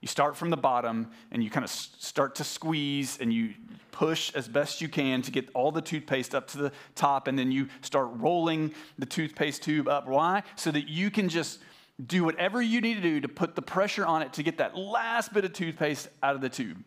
You 0.00 0.08
start 0.08 0.36
from 0.36 0.50
the 0.50 0.56
bottom 0.56 1.10
and 1.32 1.42
you 1.42 1.48
kind 1.48 1.64
of 1.64 1.70
start 1.70 2.34
to 2.34 2.44
squeeze 2.44 3.18
and 3.20 3.32
you 3.32 3.54
push 3.90 4.34
as 4.34 4.46
best 4.48 4.80
you 4.80 4.88
can 4.88 5.22
to 5.22 5.30
get 5.30 5.48
all 5.54 5.72
the 5.72 5.80
toothpaste 5.80 6.34
up 6.34 6.48
to 6.48 6.58
the 6.58 6.72
top, 6.94 7.28
and 7.28 7.38
then 7.38 7.50
you 7.52 7.68
start 7.80 8.08
rolling 8.14 8.74
the 8.98 9.06
toothpaste 9.06 9.62
tube 9.62 9.88
up. 9.88 10.06
Why? 10.06 10.42
So 10.56 10.70
that 10.72 10.88
you 10.88 11.10
can 11.10 11.28
just 11.28 11.60
do 12.04 12.24
whatever 12.24 12.60
you 12.60 12.80
need 12.80 12.94
to 12.94 13.00
do 13.00 13.20
to 13.20 13.28
put 13.28 13.54
the 13.54 13.62
pressure 13.62 14.04
on 14.04 14.20
it 14.20 14.32
to 14.32 14.42
get 14.42 14.58
that 14.58 14.76
last 14.76 15.32
bit 15.32 15.44
of 15.44 15.52
toothpaste 15.52 16.08
out 16.22 16.34
of 16.34 16.40
the 16.40 16.48
tube. 16.48 16.82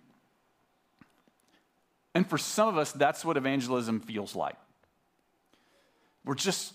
And 2.18 2.28
for 2.28 2.40
some 2.40 2.68
of 2.68 2.80
us, 2.80 2.92
that's 2.92 3.24
what 3.24 3.38
evangelism 3.38 4.00
feels 4.00 4.36
like. 4.36 4.56
We're 6.26 6.34
just 6.34 6.74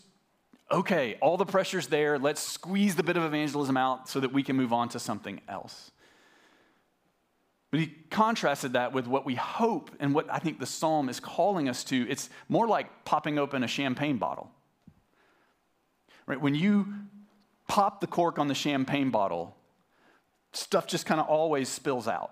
okay, 0.71 1.19
all 1.21 1.37
the 1.37 1.45
pressure's 1.45 1.89
there. 1.89 2.17
Let's 2.17 2.41
squeeze 2.41 2.95
the 2.95 3.03
bit 3.03 3.17
of 3.17 3.25
evangelism 3.25 3.77
out 3.77 4.09
so 4.09 4.21
that 4.21 4.33
we 4.33 4.45
can 4.45 4.55
move 4.55 4.73
on 4.73 4.89
to 4.91 5.01
something 5.01 5.41
else. 5.49 5.91
But 7.73 7.81
he 7.81 7.89
contrasted 8.09 8.75
that 8.75 8.93
with 8.93 9.09
what 9.09 9.27
we 9.27 9.35
hope 9.35 9.91
and 9.99 10.15
what 10.15 10.33
I 10.33 10.39
think 10.39 10.61
the 10.61 10.67
psalm 10.67 11.09
is 11.09 11.19
calling 11.19 11.69
us 11.69 11.83
to. 11.87 12.09
It's 12.09 12.31
more 12.49 12.69
like 12.69 13.05
popping 13.05 13.37
open 13.37 13.65
a 13.65 13.69
champagne 13.69 14.19
bottle. 14.19 14.49
Right? 16.25 16.41
When 16.41 16.55
you 16.55 16.87
pop 17.67 18.01
the 18.01 18.07
cork 18.07 18.39
on 18.39 18.47
the 18.47 18.55
champagne 18.55 19.11
bottle, 19.11 19.57
stuff 20.53 20.87
just 20.87 21.05
kind 21.05 21.21
of 21.21 21.27
always 21.27 21.69
spills 21.69 22.07
out. 22.07 22.31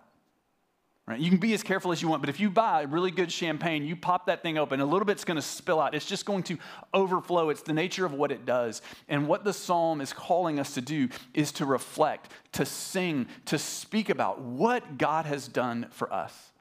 Right? 1.10 1.18
You 1.18 1.28
can 1.28 1.38
be 1.38 1.54
as 1.54 1.64
careful 1.64 1.90
as 1.90 2.00
you 2.00 2.06
want, 2.06 2.22
but 2.22 2.28
if 2.28 2.38
you 2.38 2.50
buy 2.50 2.82
really 2.82 3.10
good 3.10 3.32
champagne, 3.32 3.84
you 3.84 3.96
pop 3.96 4.26
that 4.26 4.44
thing 4.44 4.58
open, 4.58 4.78
a 4.78 4.84
little 4.84 5.04
bit's 5.04 5.24
going 5.24 5.38
to 5.38 5.42
spill 5.42 5.80
out. 5.80 5.92
It's 5.92 6.06
just 6.06 6.24
going 6.24 6.44
to 6.44 6.56
overflow. 6.94 7.50
It's 7.50 7.62
the 7.62 7.72
nature 7.72 8.06
of 8.06 8.12
what 8.12 8.30
it 8.30 8.46
does. 8.46 8.80
And 9.08 9.26
what 9.26 9.42
the 9.42 9.52
psalm 9.52 10.00
is 10.00 10.12
calling 10.12 10.60
us 10.60 10.74
to 10.74 10.80
do 10.80 11.08
is 11.34 11.50
to 11.52 11.66
reflect, 11.66 12.30
to 12.52 12.64
sing, 12.64 13.26
to 13.46 13.58
speak 13.58 14.08
about 14.08 14.40
what 14.40 14.98
God 14.98 15.26
has 15.26 15.48
done 15.48 15.88
for 15.90 16.12
us. 16.12 16.52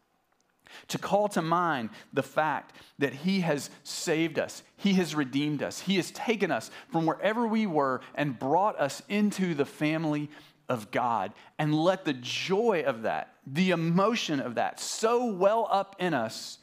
To 0.88 0.98
call 0.98 1.28
to 1.30 1.44
mind 1.44 1.92
the 2.12 2.24
fact 2.24 2.76
that 2.98 3.14
He 3.14 3.42
has 3.42 3.70
saved 3.84 4.40
us, 4.40 4.64
He 4.78 4.94
has 4.94 5.14
redeemed 5.14 5.62
us, 5.62 5.82
He 5.82 5.98
has 5.98 6.10
taken 6.10 6.50
us 6.50 6.72
from 6.92 7.06
wherever 7.06 7.46
we 7.46 7.68
were 7.68 8.02
and 8.16 8.40
brought 8.40 8.80
us 8.80 9.04
into 9.10 9.54
the 9.54 9.66
family 9.66 10.28
of 10.70 10.92
God. 10.92 11.34
And 11.58 11.76
let 11.76 12.06
the 12.06 12.14
joy 12.14 12.84
of 12.86 13.02
that 13.02 13.34
the 13.54 13.72
emotion 13.72 14.40
of 14.40 14.56
that 14.56 14.80
so 14.80 15.26
well 15.26 15.68
up 15.72 15.96
in 16.00 16.14
us 16.14 16.60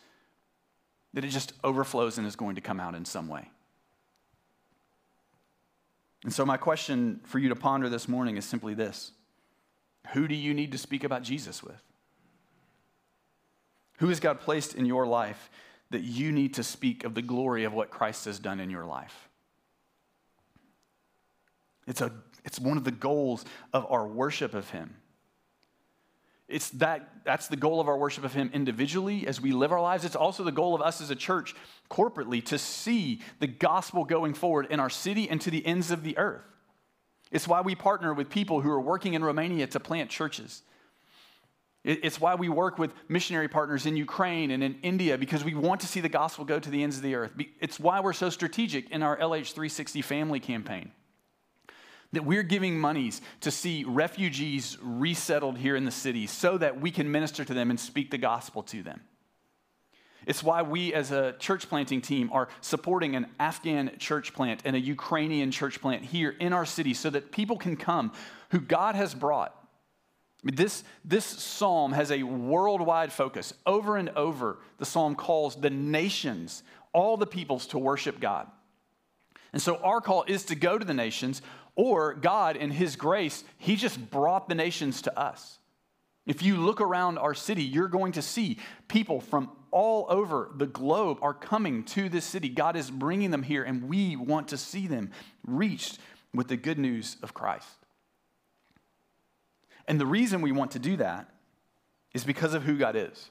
that 1.14 1.24
it 1.24 1.28
just 1.28 1.52
overflows 1.64 2.18
and 2.18 2.26
is 2.26 2.36
going 2.36 2.54
to 2.54 2.60
come 2.60 2.78
out 2.78 2.94
in 2.94 3.04
some 3.04 3.28
way. 3.28 3.50
And 6.22 6.32
so, 6.32 6.44
my 6.44 6.56
question 6.56 7.20
for 7.24 7.38
you 7.38 7.48
to 7.48 7.56
ponder 7.56 7.88
this 7.88 8.08
morning 8.08 8.36
is 8.36 8.44
simply 8.44 8.74
this 8.74 9.12
Who 10.12 10.28
do 10.28 10.34
you 10.34 10.54
need 10.54 10.72
to 10.72 10.78
speak 10.78 11.04
about 11.04 11.22
Jesus 11.22 11.62
with? 11.62 11.82
Who 13.98 14.08
has 14.08 14.20
God 14.20 14.40
placed 14.40 14.74
in 14.74 14.86
your 14.86 15.06
life 15.06 15.50
that 15.90 16.02
you 16.02 16.32
need 16.32 16.54
to 16.54 16.62
speak 16.62 17.04
of 17.04 17.14
the 17.14 17.22
glory 17.22 17.64
of 17.64 17.72
what 17.72 17.90
Christ 17.90 18.26
has 18.26 18.38
done 18.38 18.60
in 18.60 18.70
your 18.70 18.84
life? 18.84 19.28
It's, 21.86 22.00
a, 22.00 22.12
it's 22.46 22.58
one 22.58 22.78
of 22.78 22.84
the 22.84 22.90
goals 22.90 23.44
of 23.74 23.86
our 23.90 24.06
worship 24.06 24.54
of 24.54 24.70
Him 24.70 24.96
it's 26.48 26.70
that 26.70 27.08
that's 27.24 27.48
the 27.48 27.56
goal 27.56 27.80
of 27.80 27.88
our 27.88 27.98
worship 27.98 28.24
of 28.24 28.32
him 28.32 28.50
individually 28.52 29.26
as 29.26 29.40
we 29.40 29.50
live 29.50 29.72
our 29.72 29.80
lives. 29.80 30.04
It's 30.04 30.14
also 30.14 30.44
the 30.44 30.52
goal 30.52 30.76
of 30.76 30.82
us 30.82 31.00
as 31.00 31.10
a 31.10 31.16
church 31.16 31.56
corporately 31.90 32.44
to 32.46 32.58
see 32.58 33.20
the 33.40 33.48
gospel 33.48 34.04
going 34.04 34.32
forward 34.32 34.68
in 34.70 34.78
our 34.78 34.90
city 34.90 35.28
and 35.28 35.40
to 35.40 35.50
the 35.50 35.66
ends 35.66 35.90
of 35.90 36.04
the 36.04 36.16
earth. 36.18 36.44
It's 37.32 37.48
why 37.48 37.62
we 37.62 37.74
partner 37.74 38.14
with 38.14 38.30
people 38.30 38.60
who 38.60 38.70
are 38.70 38.80
working 38.80 39.14
in 39.14 39.24
Romania 39.24 39.66
to 39.66 39.80
plant 39.80 40.08
churches. 40.08 40.62
It's 41.82 42.20
why 42.20 42.36
we 42.36 42.48
work 42.48 42.78
with 42.78 42.92
missionary 43.08 43.48
partners 43.48 43.84
in 43.86 43.96
Ukraine 43.96 44.52
and 44.52 44.62
in 44.62 44.78
India 44.82 45.18
because 45.18 45.44
we 45.44 45.54
want 45.54 45.80
to 45.80 45.88
see 45.88 46.00
the 46.00 46.08
gospel 46.08 46.44
go 46.44 46.60
to 46.60 46.70
the 46.70 46.82
ends 46.82 46.96
of 46.96 47.02
the 47.02 47.16
earth. 47.16 47.32
It's 47.60 47.80
why 47.80 47.98
we're 47.98 48.12
so 48.12 48.30
strategic 48.30 48.90
in 48.90 49.02
our 49.02 49.16
LH360 49.16 50.02
family 50.04 50.38
campaign 50.38 50.92
that 52.12 52.24
we're 52.24 52.42
giving 52.42 52.78
monies 52.78 53.20
to 53.40 53.50
see 53.50 53.84
refugees 53.84 54.78
resettled 54.80 55.58
here 55.58 55.76
in 55.76 55.84
the 55.84 55.90
city 55.90 56.26
so 56.26 56.56
that 56.58 56.80
we 56.80 56.90
can 56.90 57.10
minister 57.10 57.44
to 57.44 57.54
them 57.54 57.70
and 57.70 57.78
speak 57.78 58.10
the 58.10 58.18
gospel 58.18 58.62
to 58.64 58.82
them. 58.82 59.00
It's 60.26 60.42
why 60.42 60.62
we, 60.62 60.92
as 60.92 61.12
a 61.12 61.34
church 61.38 61.68
planting 61.68 62.00
team, 62.00 62.30
are 62.32 62.48
supporting 62.60 63.14
an 63.14 63.26
Afghan 63.38 63.92
church 63.98 64.34
plant 64.34 64.62
and 64.64 64.74
a 64.74 64.80
Ukrainian 64.80 65.52
church 65.52 65.80
plant 65.80 66.04
here 66.04 66.30
in 66.40 66.52
our 66.52 66.66
city 66.66 66.94
so 66.94 67.10
that 67.10 67.30
people 67.30 67.56
can 67.56 67.76
come 67.76 68.12
who 68.50 68.60
God 68.60 68.96
has 68.96 69.14
brought. 69.14 69.54
This, 70.42 70.84
this 71.04 71.24
psalm 71.24 71.92
has 71.92 72.10
a 72.10 72.24
worldwide 72.24 73.12
focus. 73.12 73.54
Over 73.64 73.96
and 73.96 74.10
over, 74.10 74.58
the 74.78 74.84
psalm 74.84 75.14
calls 75.14 75.56
the 75.56 75.70
nations, 75.70 76.62
all 76.92 77.16
the 77.16 77.26
peoples, 77.26 77.68
to 77.68 77.78
worship 77.78 78.20
God. 78.20 78.48
And 79.52 79.62
so 79.62 79.76
our 79.76 80.00
call 80.00 80.24
is 80.26 80.44
to 80.46 80.54
go 80.54 80.76
to 80.76 80.84
the 80.84 80.94
nations 80.94 81.40
or 81.76 82.14
God, 82.14 82.56
in 82.56 82.70
His 82.70 82.96
grace, 82.96 83.44
He 83.58 83.76
just 83.76 84.10
brought 84.10 84.48
the 84.48 84.54
nations 84.54 85.02
to 85.02 85.18
us. 85.18 85.58
If 86.26 86.42
you 86.42 86.56
look 86.56 86.80
around 86.80 87.18
our 87.18 87.34
city, 87.34 87.62
you're 87.62 87.86
going 87.86 88.12
to 88.12 88.22
see 88.22 88.58
people 88.88 89.20
from 89.20 89.50
all 89.70 90.06
over 90.08 90.50
the 90.56 90.66
globe 90.66 91.18
are 91.22 91.34
coming 91.34 91.84
to 91.84 92.08
this 92.08 92.24
city. 92.24 92.48
God 92.48 92.74
is 92.76 92.90
bringing 92.90 93.30
them 93.30 93.44
here, 93.44 93.62
and 93.62 93.88
we 93.88 94.16
want 94.16 94.48
to 94.48 94.56
see 94.56 94.86
them 94.88 95.12
reached 95.46 95.98
with 96.34 96.48
the 96.48 96.56
good 96.56 96.78
news 96.78 97.16
of 97.22 97.32
Christ. 97.32 97.68
And 99.86 100.00
the 100.00 100.06
reason 100.06 100.40
we 100.40 100.50
want 100.50 100.72
to 100.72 100.78
do 100.78 100.96
that 100.96 101.30
is 102.12 102.24
because 102.24 102.54
of 102.54 102.64
who 102.64 102.76
God 102.76 102.96
is. 102.96 103.30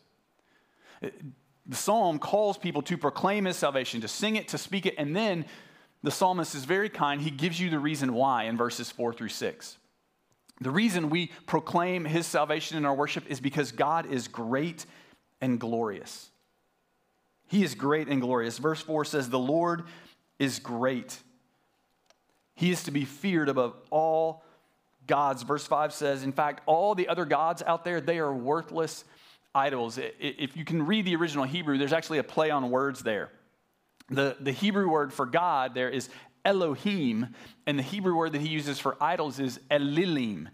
The 1.02 1.75
psalm 1.75 2.20
calls 2.20 2.58
people 2.58 2.82
to 2.84 2.98
proclaim 2.98 3.46
his 3.46 3.58
salvation, 3.58 4.02
to 4.02 4.08
sing 4.08 4.36
it, 4.36 4.48
to 4.50 4.58
speak 4.58 4.86
it, 4.86 4.96
and 4.98 5.16
then 5.16 5.46
the 6.06 6.12
psalmist 6.12 6.54
is 6.54 6.66
very 6.66 6.90
kind. 6.90 7.20
He 7.20 7.32
gives 7.32 7.60
you 7.60 7.72
the 7.72 7.80
reason 7.80 8.14
why 8.14 8.44
in 8.44 8.58
verses 8.58 8.92
four 8.92 9.12
through 9.12 9.30
six. 9.30 9.78
The 10.62 10.70
reason 10.70 11.10
we 11.10 11.32
proclaim 11.48 12.06
his 12.06 12.28
salvation 12.28 12.78
in 12.78 12.86
our 12.86 12.94
worship 12.94 13.26
is 13.28 13.40
because 13.40 13.72
God 13.72 14.06
is 14.06 14.28
great 14.28 14.86
and 15.42 15.60
glorious. 15.60 16.30
He 17.48 17.64
is 17.64 17.74
great 17.74 18.08
and 18.08 18.22
glorious. 18.22 18.60
Verse 18.60 18.82
4 18.82 19.04
says, 19.06 19.30
The 19.30 19.40
Lord 19.40 19.84
is 20.40 20.60
great. 20.60 21.18
He 22.54 22.72
is 22.72 22.84
to 22.84 22.92
be 22.92 23.04
feared 23.04 23.50
above 23.50 23.76
all 23.90 24.44
gods. 25.08 25.42
Verse 25.44 25.66
5 25.66 25.92
says, 25.92 26.24
In 26.24 26.32
fact, 26.32 26.62
all 26.68 26.96
the 26.96 27.08
other 27.08 27.26
gods 27.26 27.64
out 27.66 27.84
there, 27.84 28.00
they 28.00 28.20
are 28.20 28.34
worthless 28.34 29.06
idols. 29.54 30.00
If 30.20 30.56
you 30.56 30.66
can 30.66 30.86
read 30.86 31.06
the 31.06 31.16
original 31.16 31.46
Hebrew, 31.46 31.78
there's 31.78 31.94
actually 31.94 32.20
a 32.20 32.24
play 32.24 32.52
on 32.52 32.70
words 32.70 33.02
there. 33.02 33.32
The, 34.10 34.38
the 34.40 34.52
Hebrew 34.52 34.90
word 34.90 35.14
for 35.14 35.26
God 35.26 35.74
there 35.74 35.90
is 35.90 36.10
Elohim, 36.44 37.34
and 37.66 37.80
the 37.80 37.84
Hebrew 37.84 38.16
word 38.16 38.34
that 38.34 38.42
he 38.42 38.50
uses 38.50 38.80
for 38.80 38.96
idols 39.02 39.40
is 39.40 39.60
Elilim. 39.72 40.48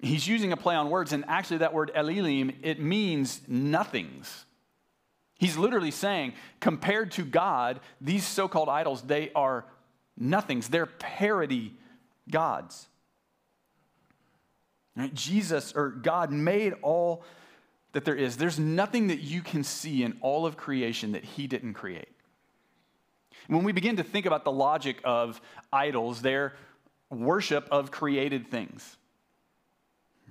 He's 0.00 0.26
using 0.26 0.52
a 0.52 0.56
play 0.56 0.74
on 0.74 0.90
words, 0.90 1.12
and 1.12 1.24
actually, 1.28 1.58
that 1.58 1.72
word 1.72 1.92
Elilim, 1.94 2.56
it 2.62 2.80
means 2.80 3.40
nothings. 3.46 4.44
He's 5.38 5.56
literally 5.56 5.90
saying, 5.90 6.34
compared 6.60 7.12
to 7.12 7.22
God, 7.24 7.80
these 8.00 8.26
so 8.26 8.48
called 8.48 8.68
idols, 8.68 9.02
they 9.02 9.30
are 9.34 9.64
nothings. 10.16 10.68
They're 10.68 10.86
parody 10.86 11.74
gods. 12.30 12.86
Right? 14.96 15.12
Jesus 15.12 15.72
or 15.74 15.90
God 15.90 16.30
made 16.30 16.74
all 16.82 17.24
that 17.92 18.04
there 18.04 18.14
is. 18.14 18.36
There's 18.36 18.58
nothing 18.58 19.08
that 19.08 19.20
you 19.20 19.40
can 19.42 19.64
see 19.64 20.02
in 20.02 20.16
all 20.20 20.46
of 20.46 20.56
creation 20.56 21.12
that 21.12 21.24
He 21.24 21.46
didn't 21.46 21.74
create. 21.74 22.13
When 23.48 23.64
we 23.64 23.72
begin 23.72 23.96
to 23.96 24.02
think 24.02 24.26
about 24.26 24.44
the 24.44 24.52
logic 24.52 25.00
of 25.04 25.40
idols, 25.72 26.22
their 26.22 26.54
worship 27.10 27.68
of 27.70 27.90
created 27.90 28.50
things. 28.50 28.96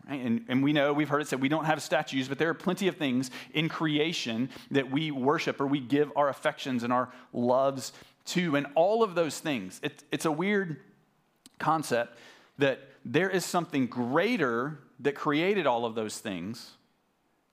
And, 0.10 0.44
and, 0.50 0.62
we 0.62 0.74
know, 0.74 0.92
we've 0.92 1.08
heard 1.08 1.22
it 1.22 1.30
said, 1.30 1.42
we 1.42 1.48
don't 1.48 1.64
have 1.64 1.82
statues, 1.82 2.28
but 2.28 2.38
there 2.38 2.50
are 2.50 2.54
plenty 2.54 2.90
of 2.90 2.98
things 2.98 3.32
in 3.54 3.70
creation 3.70 4.50
that 4.72 4.92
we 4.92 5.12
worship 5.12 5.62
or 5.62 5.68
we 5.68 5.80
give 5.80 6.12
our 6.18 6.28
affections 6.28 6.84
and 6.84 6.92
our 6.92 7.10
loves 7.32 7.94
to. 8.26 8.58
And 8.58 8.68
all 8.76 9.02
of 9.02 9.16
those 9.16 9.40
things, 9.40 9.80
it, 9.82 10.04
it's 10.12 10.26
a 10.26 10.32
weird 10.32 10.78
concept 11.58 12.18
that 12.58 12.82
there 13.06 13.30
is 13.30 13.46
something 13.46 13.88
greater 13.88 14.80
that 15.00 15.16
created 15.16 15.66
all 15.66 15.86
of 15.86 15.96
those 15.96 16.20
things, 16.20 16.72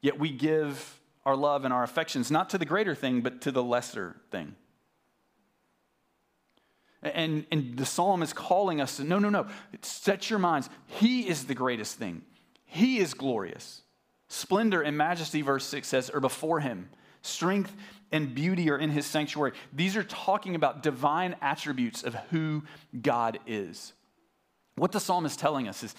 yet 0.00 0.18
we 0.18 0.30
give 0.30 0.98
our 1.24 1.36
love 1.36 1.64
and 1.64 1.72
our 1.72 1.84
affections 1.84 2.30
not 2.30 2.50
to 2.50 2.58
the 2.58 2.64
greater 2.64 2.94
thing, 2.94 3.20
but 3.20 3.40
to 3.42 3.52
the 3.52 3.62
lesser 3.62 4.16
thing. 4.30 4.56
And, 7.02 7.46
and 7.50 7.76
the 7.76 7.86
psalm 7.86 8.22
is 8.22 8.32
calling 8.32 8.80
us 8.80 8.98
to 8.98 9.04
no, 9.04 9.18
no, 9.18 9.30
no. 9.30 9.46
Set 9.82 10.28
your 10.28 10.38
minds. 10.38 10.68
He 10.86 11.26
is 11.28 11.44
the 11.44 11.54
greatest 11.54 11.98
thing, 11.98 12.22
He 12.66 12.98
is 12.98 13.14
glorious. 13.14 13.82
Splendor 14.28 14.82
and 14.82 14.96
majesty, 14.96 15.42
verse 15.42 15.66
6 15.66 15.88
says, 15.88 16.08
are 16.08 16.20
before 16.20 16.60
Him. 16.60 16.88
Strength 17.22 17.74
and 18.12 18.32
beauty 18.32 18.70
are 18.70 18.78
in 18.78 18.90
His 18.90 19.04
sanctuary. 19.04 19.52
These 19.72 19.96
are 19.96 20.04
talking 20.04 20.54
about 20.54 20.84
divine 20.84 21.34
attributes 21.42 22.04
of 22.04 22.14
who 22.30 22.62
God 23.02 23.40
is. 23.46 23.92
What 24.76 24.92
the 24.92 25.00
psalm 25.00 25.26
is 25.26 25.36
telling 25.36 25.66
us 25.66 25.82
is 25.82 25.94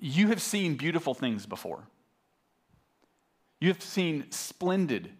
you 0.00 0.28
have 0.28 0.40
seen 0.40 0.76
beautiful 0.76 1.14
things 1.14 1.46
before, 1.46 1.84
you 3.60 3.68
have 3.68 3.82
seen 3.82 4.30
splendid 4.30 5.10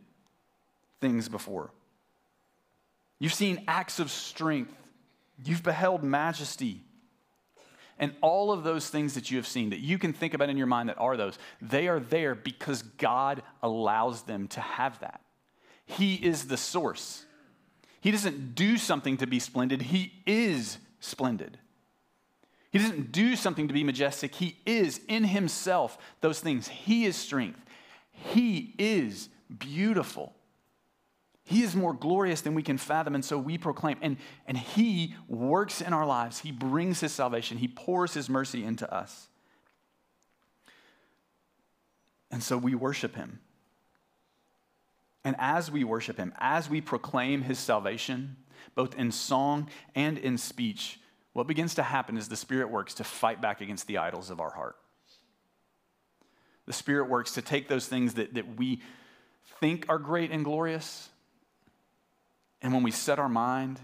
things 1.01 1.29
before. 1.29 1.71
You've 3.21 3.35
seen 3.35 3.65
acts 3.67 3.99
of 3.99 4.11
strength 4.11 4.73
You've 5.45 5.63
beheld 5.63 6.03
majesty. 6.03 6.83
And 7.99 8.15
all 8.21 8.53
of 8.53 8.63
those 8.63 8.89
things 8.89 9.15
that 9.15 9.31
you 9.31 9.37
have 9.39 9.47
seen 9.47 9.71
that 9.71 9.81
you 9.81 9.99
can 9.99 10.13
think 10.13 10.35
about 10.35 10.51
in 10.51 10.57
your 10.57 10.67
mind 10.67 10.89
that 10.89 10.99
are 10.99 11.17
those, 11.17 11.39
they 11.61 11.89
are 11.89 11.99
there 11.99 12.35
because 12.35 12.83
God 12.83 13.43
allows 13.63 14.23
them 14.23 14.47
to 14.49 14.61
have 14.61 15.01
that. 15.01 15.21
He 15.85 16.15
is 16.15 16.47
the 16.47 16.57
source. 16.57 17.25
He 18.01 18.11
doesn't 18.11 18.55
do 18.55 18.77
something 18.77 19.17
to 19.17 19.27
be 19.27 19.41
splendid, 19.41 19.83
He 19.83 20.13
is 20.27 20.79
splendid. 21.01 21.59
He 22.71 22.79
doesn't 22.79 23.13
do 23.13 23.35
something 23.35 23.67
to 23.69 23.75
be 23.75 23.83
majestic. 23.83 24.35
He 24.35 24.59
is 24.67 25.01
in 25.09 25.25
himself 25.25 25.97
those 26.21 26.41
things. 26.41 26.69
He 26.69 27.07
is 27.07 27.17
strength. 27.17 27.61
He 28.11 28.75
is 28.79 29.31
beautiful. 29.59 30.35
He 31.49 31.63
is 31.63 31.75
more 31.75 31.95
glorious 31.95 32.43
than 32.43 32.53
we 32.53 32.63
can 32.63 32.77
fathom, 32.77 33.15
and 33.15 33.25
so 33.25 33.39
we 33.39 33.57
proclaim. 33.57 33.97
And, 34.03 34.19
and 34.47 34.59
He 34.59 35.15
works 35.29 35.81
in 35.81 35.95
our 35.95 36.05
lives. 36.05 36.41
He 36.41 36.53
brings 36.53 37.01
His 37.01 37.11
salvation, 37.11 37.57
He 37.57 37.69
pours 37.69 38.13
His 38.13 38.29
mercy 38.29 38.63
into 38.63 38.93
us. 38.95 39.29
And 42.31 42.43
so 42.43 42.59
we 42.59 42.75
worship 42.75 43.17
Him. 43.17 43.41
And 45.25 45.37
as 45.39 45.71
we 45.71 45.85
worship 45.85 46.19
Him, 46.19 46.35
as 46.37 46.69
we 46.69 46.83
proclaim 46.83 47.41
His 47.41 47.59
salvation, 47.59 48.37
both 48.75 48.95
in 48.95 49.11
song 49.11 49.71
and 49.95 50.19
in 50.19 50.37
speech, 50.37 51.01
what 51.33 51.47
begins 51.47 51.75
to 51.77 51.83
happen 51.83 52.19
is 52.19 52.29
the 52.29 52.37
Spirit 52.37 52.71
works 52.71 52.93
to 52.95 53.05
fight 53.05 53.41
back 53.41 53.63
against 53.63 53.87
the 53.87 53.97
idols 53.97 54.29
of 54.29 54.39
our 54.39 54.51
heart. 54.51 54.77
The 56.67 56.75
Spirit 56.75 57.09
works 57.09 57.33
to 57.33 57.41
take 57.41 57.69
those 57.69 57.87
things 57.87 58.15
that, 58.15 58.35
that 58.35 58.59
we 58.59 58.83
think 59.61 59.87
are 59.89 59.99
great 59.99 60.31
and 60.31 60.45
glorious 60.45 61.09
and 62.63 62.73
when 62.73 62.83
we 62.83 62.91
set 62.91 63.19
our 63.19 63.29
mind 63.29 63.81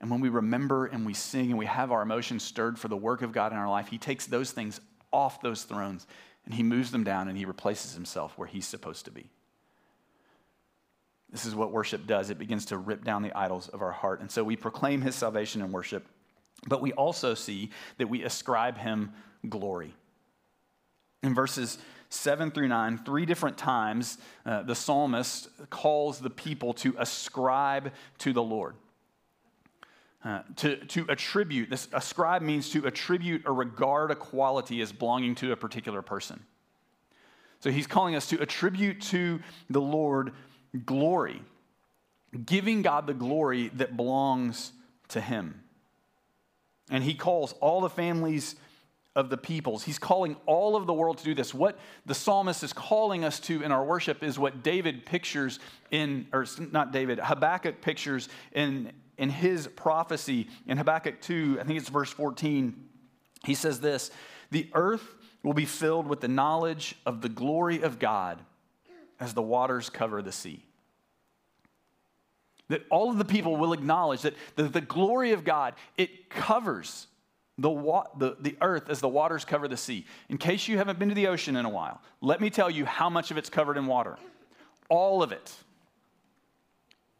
and 0.00 0.10
when 0.10 0.20
we 0.20 0.28
remember 0.28 0.86
and 0.86 1.06
we 1.06 1.14
sing 1.14 1.50
and 1.50 1.58
we 1.58 1.66
have 1.66 1.92
our 1.92 2.02
emotions 2.02 2.42
stirred 2.42 2.78
for 2.78 2.88
the 2.88 2.96
work 2.96 3.22
of 3.22 3.32
God 3.32 3.52
in 3.52 3.58
our 3.58 3.68
life, 3.68 3.88
He 3.88 3.98
takes 3.98 4.26
those 4.26 4.50
things 4.50 4.80
off 5.12 5.40
those 5.40 5.62
thrones 5.62 6.06
and 6.44 6.54
He 6.54 6.62
moves 6.62 6.90
them 6.90 7.04
down 7.04 7.28
and 7.28 7.38
He 7.38 7.44
replaces 7.44 7.94
Himself 7.94 8.36
where 8.36 8.48
He's 8.48 8.66
supposed 8.66 9.04
to 9.04 9.10
be. 9.10 9.30
This 11.30 11.46
is 11.46 11.54
what 11.54 11.72
worship 11.72 12.06
does. 12.06 12.30
It 12.30 12.38
begins 12.38 12.66
to 12.66 12.78
rip 12.78 13.04
down 13.04 13.22
the 13.22 13.36
idols 13.36 13.68
of 13.68 13.82
our 13.82 13.92
heart. 13.92 14.20
And 14.20 14.30
so 14.30 14.44
we 14.44 14.56
proclaim 14.56 15.02
His 15.02 15.14
salvation 15.14 15.62
in 15.62 15.72
worship, 15.72 16.06
but 16.66 16.80
we 16.80 16.92
also 16.92 17.34
see 17.34 17.70
that 17.98 18.08
we 18.08 18.22
ascribe 18.22 18.78
Him 18.78 19.12
glory. 19.48 19.94
In 21.22 21.34
verses 21.34 21.78
7 22.08 22.50
through 22.50 22.68
9, 22.68 22.98
three 22.98 23.26
different 23.26 23.58
times, 23.58 24.18
uh, 24.44 24.62
the 24.62 24.74
psalmist 24.74 25.48
calls 25.70 26.18
the 26.20 26.30
people 26.30 26.72
to 26.74 26.94
ascribe 26.98 27.92
to 28.18 28.32
the 28.32 28.42
Lord. 28.42 28.74
Uh, 30.24 30.42
to, 30.56 30.76
to 30.86 31.06
attribute, 31.08 31.70
this 31.70 31.88
ascribe 31.92 32.42
means 32.42 32.70
to 32.70 32.84
attribute 32.86 33.42
or 33.46 33.54
regard 33.54 34.10
a 34.10 34.16
quality 34.16 34.80
as 34.80 34.90
belonging 34.92 35.34
to 35.36 35.52
a 35.52 35.56
particular 35.56 36.02
person. 36.02 36.42
So 37.60 37.70
he's 37.70 37.86
calling 37.86 38.16
us 38.16 38.28
to 38.28 38.40
attribute 38.42 39.00
to 39.02 39.40
the 39.70 39.80
Lord 39.80 40.32
glory, 40.84 41.42
giving 42.44 42.82
God 42.82 43.06
the 43.06 43.14
glory 43.14 43.68
that 43.74 43.96
belongs 43.96 44.72
to 45.08 45.20
him. 45.20 45.62
And 46.90 47.02
he 47.02 47.14
calls 47.14 47.52
all 47.54 47.80
the 47.80 47.88
families 47.88 48.56
of 49.16 49.30
the 49.30 49.36
peoples. 49.38 49.82
He's 49.82 49.98
calling 49.98 50.36
all 50.44 50.76
of 50.76 50.86
the 50.86 50.92
world 50.92 51.18
to 51.18 51.24
do 51.24 51.34
this. 51.34 51.54
What 51.54 51.78
the 52.04 52.14
psalmist 52.14 52.62
is 52.62 52.72
calling 52.74 53.24
us 53.24 53.40
to 53.40 53.62
in 53.62 53.72
our 53.72 53.82
worship 53.82 54.22
is 54.22 54.38
what 54.38 54.62
David 54.62 55.06
pictures 55.06 55.58
in, 55.90 56.28
or 56.32 56.46
not 56.70 56.92
David, 56.92 57.18
Habakkuk 57.18 57.80
pictures 57.80 58.28
in, 58.52 58.92
in 59.16 59.30
his 59.30 59.66
prophecy. 59.68 60.48
In 60.66 60.76
Habakkuk 60.76 61.22
2, 61.22 61.58
I 61.60 61.64
think 61.64 61.78
it's 61.80 61.88
verse 61.88 62.10
14, 62.10 62.76
he 63.44 63.54
says 63.54 63.80
this 63.80 64.10
The 64.50 64.68
earth 64.74 65.14
will 65.42 65.54
be 65.54 65.64
filled 65.64 66.06
with 66.06 66.20
the 66.20 66.28
knowledge 66.28 66.94
of 67.06 67.22
the 67.22 67.30
glory 67.30 67.80
of 67.80 67.98
God 67.98 68.42
as 69.18 69.32
the 69.32 69.42
waters 69.42 69.88
cover 69.88 70.20
the 70.20 70.32
sea. 70.32 70.62
That 72.68 72.82
all 72.90 73.10
of 73.10 73.16
the 73.16 73.24
people 73.24 73.56
will 73.56 73.72
acknowledge 73.72 74.22
that 74.22 74.34
the, 74.56 74.64
the 74.64 74.80
glory 74.82 75.32
of 75.32 75.42
God, 75.42 75.74
it 75.96 76.28
covers 76.28 77.06
the, 77.58 77.70
wa- 77.70 78.06
the, 78.18 78.36
the 78.40 78.56
earth 78.60 78.90
as 78.90 79.00
the 79.00 79.08
waters 79.08 79.44
cover 79.44 79.66
the 79.68 79.76
sea. 79.76 80.06
In 80.28 80.38
case 80.38 80.68
you 80.68 80.78
haven't 80.78 80.98
been 80.98 81.08
to 81.08 81.14
the 81.14 81.28
ocean 81.28 81.56
in 81.56 81.64
a 81.64 81.70
while, 81.70 82.00
let 82.20 82.40
me 82.40 82.50
tell 82.50 82.70
you 82.70 82.84
how 82.84 83.08
much 83.08 83.30
of 83.30 83.38
it's 83.38 83.48
covered 83.48 83.76
in 83.76 83.86
water. 83.86 84.18
All 84.88 85.22
of 85.22 85.32
it. 85.32 85.54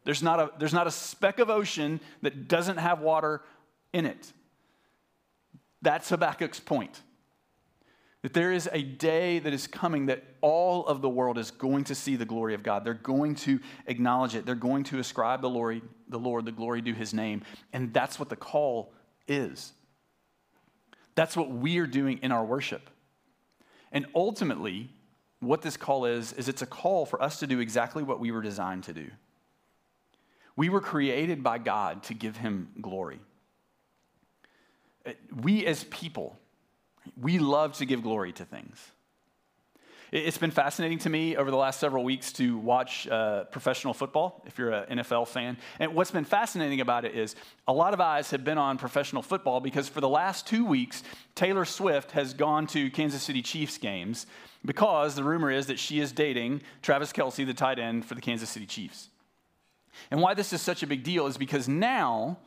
There's 0.03 0.23
not 0.23 0.39
a, 0.39 0.51
there's 0.57 0.73
not 0.73 0.87
a 0.87 0.91
speck 0.91 1.39
of 1.39 1.49
ocean 1.49 1.99
that 2.21 2.47
doesn't 2.47 2.77
have 2.77 3.01
water 3.01 3.41
in 3.91 4.05
it. 4.05 4.31
That's 5.81 6.09
Habakkuk's 6.09 6.59
point. 6.59 7.01
That 8.21 8.33
there 8.33 8.51
is 8.51 8.69
a 8.71 8.81
day 8.81 9.39
that 9.39 9.53
is 9.53 9.67
coming 9.67 10.07
that 10.07 10.23
all 10.41 10.85
of 10.87 11.01
the 11.01 11.09
world 11.09 11.37
is 11.37 11.51
going 11.51 11.83
to 11.85 11.95
see 11.95 12.15
the 12.15 12.25
glory 12.25 12.53
of 12.53 12.63
God. 12.63 12.83
They're 12.83 12.93
going 12.93 13.35
to 13.35 13.59
acknowledge 13.85 14.35
it. 14.35 14.45
They're 14.45 14.55
going 14.55 14.85
to 14.85 14.99
ascribe 14.99 15.41
the 15.41 15.49
glory, 15.49 15.81
the 16.07 16.19
Lord, 16.19 16.45
the 16.45 16.51
glory 16.51 16.81
to 16.81 16.93
his 16.93 17.13
name. 17.13 17.43
And 17.73 17.93
that's 17.93 18.17
what 18.17 18.29
the 18.29 18.35
call 18.35 18.93
is. 19.27 19.73
That's 21.17 21.35
what 21.35 21.49
we 21.49 21.79
are 21.79 21.87
doing 21.87 22.19
in 22.21 22.31
our 22.31 22.45
worship. 22.45 22.91
And 23.91 24.05
ultimately, 24.13 24.91
what 25.39 25.63
this 25.63 25.75
call 25.75 26.05
is, 26.05 26.31
is 26.33 26.47
it's 26.47 26.61
a 26.61 26.67
call 26.67 27.07
for 27.07 27.19
us 27.19 27.39
to 27.39 27.47
do 27.47 27.59
exactly 27.59 28.03
what 28.03 28.19
we 28.19 28.29
were 28.29 28.43
designed 28.43 28.83
to 28.83 28.93
do. 28.93 29.07
We 30.55 30.69
were 30.69 30.79
created 30.79 31.41
by 31.41 31.57
God 31.57 32.03
to 32.03 32.13
give 32.13 32.37
Him 32.37 32.69
glory. 32.79 33.19
Uh, 35.07 35.13
we 35.41 35.65
as 35.65 35.85
people, 35.85 36.37
we 37.19 37.39
love 37.39 37.73
to 37.77 37.85
give 37.85 38.03
glory 38.03 38.31
to 38.33 38.45
things. 38.45 38.77
It's 40.09 40.37
been 40.37 40.51
fascinating 40.51 40.99
to 40.99 41.09
me 41.09 41.35
over 41.35 41.51
the 41.51 41.57
last 41.57 41.81
several 41.81 42.01
weeks 42.01 42.31
to 42.33 42.57
watch 42.57 43.09
uh, 43.09 43.43
professional 43.45 43.93
football, 43.93 44.41
if 44.45 44.57
you're 44.57 44.71
an 44.71 44.99
NFL 44.99 45.27
fan. 45.27 45.57
And 45.79 45.93
what's 45.95 46.11
been 46.11 46.23
fascinating 46.23 46.79
about 46.79 47.03
it 47.03 47.13
is 47.13 47.35
a 47.67 47.73
lot 47.73 47.93
of 47.93 47.99
eyes 47.99 48.31
have 48.31 48.45
been 48.45 48.57
on 48.57 48.77
professional 48.77 49.21
football 49.21 49.59
because 49.59 49.89
for 49.89 49.99
the 49.99 50.07
last 50.07 50.47
two 50.47 50.63
weeks, 50.63 51.03
Taylor 51.35 51.65
Swift 51.65 52.11
has 52.11 52.33
gone 52.33 52.67
to 52.67 52.89
Kansas 52.89 53.21
City 53.21 53.41
Chiefs 53.41 53.77
games 53.77 54.27
because 54.63 55.15
the 55.15 55.25
rumor 55.25 55.51
is 55.51 55.67
that 55.67 55.77
she 55.77 55.99
is 55.99 56.13
dating 56.13 56.61
Travis 56.81 57.11
Kelce, 57.11 57.45
the 57.45 57.53
tight 57.53 57.77
end 57.77 58.05
for 58.05 58.15
the 58.15 58.21
Kansas 58.21 58.49
City 58.49 58.65
Chiefs. 58.65 59.09
And 60.09 60.21
why 60.21 60.35
this 60.35 60.53
is 60.53 60.61
such 60.61 60.83
a 60.83 60.87
big 60.87 61.03
deal 61.03 61.27
is 61.27 61.37
because 61.37 61.67
now 61.67 62.37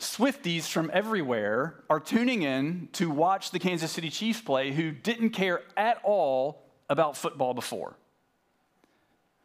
Swifties 0.00 0.64
from 0.66 0.90
everywhere 0.94 1.74
are 1.90 2.00
tuning 2.00 2.42
in 2.42 2.88
to 2.94 3.10
watch 3.10 3.50
the 3.50 3.58
Kansas 3.58 3.92
City 3.92 4.08
Chiefs 4.08 4.40
play 4.40 4.72
who 4.72 4.92
didn't 4.92 5.30
care 5.30 5.60
at 5.76 6.00
all 6.02 6.62
about 6.88 7.18
football 7.18 7.52
before. 7.52 7.94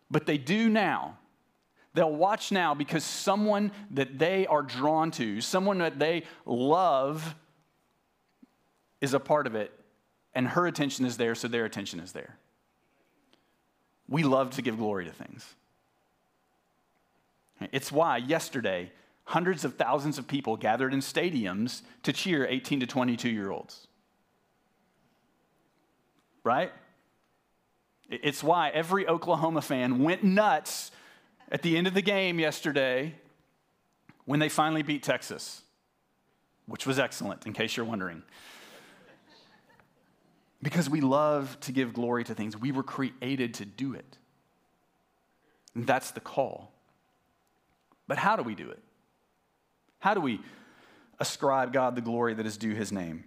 But 0.10 0.26
they 0.26 0.38
do 0.38 0.70
now. 0.70 1.18
They'll 1.94 2.15
watch 2.15 2.54
now 2.54 2.74
because 2.74 3.04
someone 3.04 3.74
that 3.91 4.18
they 4.18 4.48
are 4.48 4.62
drawn 4.62 5.12
to, 5.12 5.41
someone 5.41 5.80
that 5.80 6.00
they 6.00 6.24
love, 6.46 7.36
is 9.02 9.13
a 9.13 9.20
part 9.20 9.48
of 9.48 9.56
it, 9.56 9.78
and 10.34 10.48
her 10.48 10.68
attention 10.68 11.06
is 11.06 11.18
there, 11.18 11.36
so 11.36 11.50
their 11.50 11.65
attention 11.65 12.00
is 12.00 12.13
there. 12.13 12.38
We 14.08 14.24
love 14.24 14.52
to 14.52 14.62
give 14.62 14.78
glory 14.78 15.04
to 15.04 15.12
things. 15.12 15.54
It's 17.74 17.91
why 17.91 18.18
yesterday, 18.18 18.91
hundreds 19.26 19.66
of 19.66 19.76
thousands 19.76 20.18
of 20.18 20.28
people 20.28 20.56
gathered 20.56 20.94
in 20.94 21.00
stadiums 21.00 21.82
to 22.04 22.14
cheer 22.14 22.46
18 22.48 22.80
to 22.80 22.88
22 22.88 23.30
year 23.30 23.52
olds. 23.52 23.88
Right? 26.44 26.72
It's 28.10 28.44
why 28.44 28.70
every 28.70 29.08
Oklahoma 29.08 29.62
fan 29.62 30.04
went 30.04 30.24
nuts 30.24 30.92
at 31.52 31.64
the 31.64 31.76
end 31.76 31.88
of 31.88 31.96
the 31.96 32.04
game 32.04 32.40
yesterday 32.40 33.16
when 34.26 34.40
they 34.40 34.50
finally 34.50 34.84
beat 34.84 35.02
Texas, 35.02 35.62
which 36.68 36.86
was 36.86 37.00
excellent, 37.00 37.48
in 37.48 37.54
case 37.54 37.76
you're 37.76 37.86
wondering. 37.86 38.22
Because 40.62 40.90
we 40.90 41.02
love 41.02 41.60
to 41.62 41.72
give 41.72 41.94
glory 41.94 42.24
to 42.24 42.36
things, 42.36 42.56
we 42.56 42.72
were 42.72 42.84
created 42.84 43.56
to 43.56 43.66
do 43.66 43.94
it. 43.94 44.18
And 45.74 45.86
that's 45.86 46.12
the 46.12 46.20
call. 46.20 46.72
But 48.08 48.18
how 48.18 48.36
do 48.36 48.44
we 48.44 48.54
do 48.54 48.70
it? 48.70 48.80
How 50.06 50.13
do 50.13 50.22
we 50.22 50.39
ascribe 51.20 51.74
God 51.74 51.96
the 51.96 52.02
glory 52.02 52.36
that 52.36 52.46
is 52.46 52.58
due 52.58 52.76
his 52.76 52.91
name? 52.91 53.24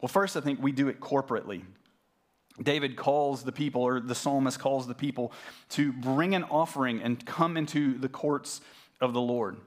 Well, 0.00 0.08
first, 0.08 0.36
I 0.36 0.40
think 0.40 0.60
we 0.60 0.72
do 0.72 0.88
it 0.88 0.98
corporately. 0.98 1.62
David 2.60 2.96
calls 2.96 3.44
the 3.44 3.52
people, 3.52 3.82
or 3.82 4.00
the 4.00 4.16
psalmist 4.16 4.58
calls 4.58 4.88
the 4.88 4.96
people, 4.96 5.30
to 5.68 5.92
bring 5.92 6.34
an 6.34 6.42
offering 6.42 7.00
and 7.00 7.24
come 7.24 7.56
into 7.56 7.96
the 7.98 8.08
courts 8.08 8.62
of 9.00 9.12
the 9.12 9.20
Lord. 9.20 9.58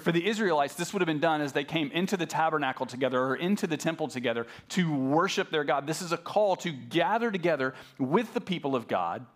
For 0.00 0.12
the 0.12 0.26
Israelites, 0.26 0.76
this 0.76 0.94
would 0.94 1.02
have 1.02 1.06
been 1.06 1.20
done 1.20 1.42
as 1.42 1.52
they 1.52 1.64
came 1.64 1.90
into 1.90 2.16
the 2.16 2.24
tabernacle 2.24 2.86
together 2.86 3.20
or 3.20 3.36
into 3.36 3.66
the 3.66 3.76
temple 3.76 4.08
together 4.08 4.46
to 4.70 4.96
worship 4.96 5.50
their 5.50 5.64
God. 5.64 5.86
This 5.86 6.00
is 6.00 6.10
a 6.10 6.16
call 6.16 6.56
to 6.56 6.70
gather 6.70 7.30
together 7.30 7.74
with 7.98 8.32
the 8.32 8.40
people 8.40 8.74
of 8.74 8.88
God 8.88 9.26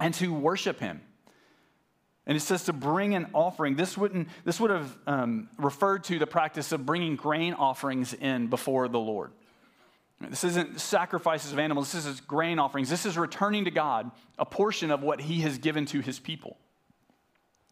and 0.00 0.14
to 0.14 0.32
worship 0.32 0.80
Him. 0.80 1.02
And 2.26 2.36
it 2.36 2.40
says 2.40 2.64
to 2.64 2.72
bring 2.72 3.14
an 3.14 3.26
offering. 3.34 3.76
This, 3.76 3.98
wouldn't, 3.98 4.28
this 4.44 4.58
would 4.58 4.70
have 4.70 4.96
um, 5.06 5.48
referred 5.58 6.04
to 6.04 6.18
the 6.18 6.26
practice 6.26 6.72
of 6.72 6.86
bringing 6.86 7.16
grain 7.16 7.52
offerings 7.52 8.14
in 8.14 8.46
before 8.46 8.88
the 8.88 8.98
Lord. 8.98 9.32
This 10.20 10.44
isn't 10.44 10.80
sacrifices 10.80 11.52
of 11.52 11.58
animals, 11.58 11.92
this 11.92 12.06
is 12.06 12.20
grain 12.20 12.58
offerings. 12.58 12.88
This 12.88 13.04
is 13.04 13.18
returning 13.18 13.64
to 13.64 13.70
God 13.70 14.10
a 14.38 14.46
portion 14.46 14.90
of 14.90 15.02
what 15.02 15.20
He 15.20 15.40
has 15.40 15.58
given 15.58 15.86
to 15.86 16.00
His 16.00 16.18
people. 16.18 16.56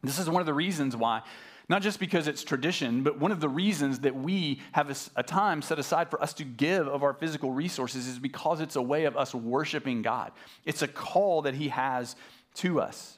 This 0.02 0.18
is 0.18 0.28
one 0.28 0.40
of 0.40 0.46
the 0.46 0.54
reasons 0.54 0.96
why, 0.96 1.22
not 1.68 1.80
just 1.80 2.00
because 2.00 2.26
it's 2.26 2.42
tradition, 2.42 3.04
but 3.04 3.18
one 3.18 3.30
of 3.30 3.40
the 3.40 3.48
reasons 3.48 4.00
that 4.00 4.16
we 4.16 4.60
have 4.72 4.90
a, 4.90 5.20
a, 5.20 5.22
time 5.22 5.62
set 5.62 5.78
aside 5.78 6.10
for 6.10 6.20
us 6.20 6.34
to 6.34 6.44
give 6.44 6.88
of 6.88 7.04
our 7.04 7.14
physical 7.14 7.52
resources 7.52 8.08
is 8.08 8.18
because 8.18 8.60
it's 8.60 8.76
a 8.76 8.82
way 8.82 9.04
of 9.04 9.16
us 9.16 9.32
worshiping 9.32 10.02
God. 10.02 10.32
It's 10.64 10.82
a 10.82 10.88
call 10.88 11.42
that 11.42 11.54
He 11.54 11.68
has 11.68 12.16
to 12.56 12.80
us. 12.80 13.16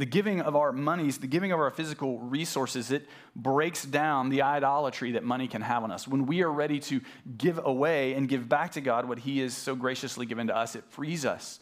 The 0.00 0.06
giving 0.06 0.40
of 0.40 0.56
our 0.56 0.72
monies, 0.72 1.18
the 1.18 1.26
giving 1.26 1.52
of 1.52 1.60
our 1.60 1.70
physical 1.70 2.20
resources, 2.20 2.90
it 2.90 3.06
breaks 3.36 3.84
down 3.84 4.30
the 4.30 4.40
idolatry 4.40 5.12
that 5.12 5.24
money 5.24 5.46
can 5.46 5.60
have 5.60 5.84
on 5.84 5.90
us. 5.90 6.08
When 6.08 6.24
we 6.24 6.42
are 6.42 6.50
ready 6.50 6.80
to 6.80 7.02
give 7.36 7.60
away 7.62 8.14
and 8.14 8.26
give 8.26 8.48
back 8.48 8.72
to 8.72 8.80
God 8.80 9.06
what 9.06 9.18
He 9.18 9.40
has 9.40 9.54
so 9.54 9.74
graciously 9.74 10.24
given 10.24 10.46
to 10.46 10.56
us, 10.56 10.74
it 10.74 10.84
frees 10.88 11.26
us 11.26 11.60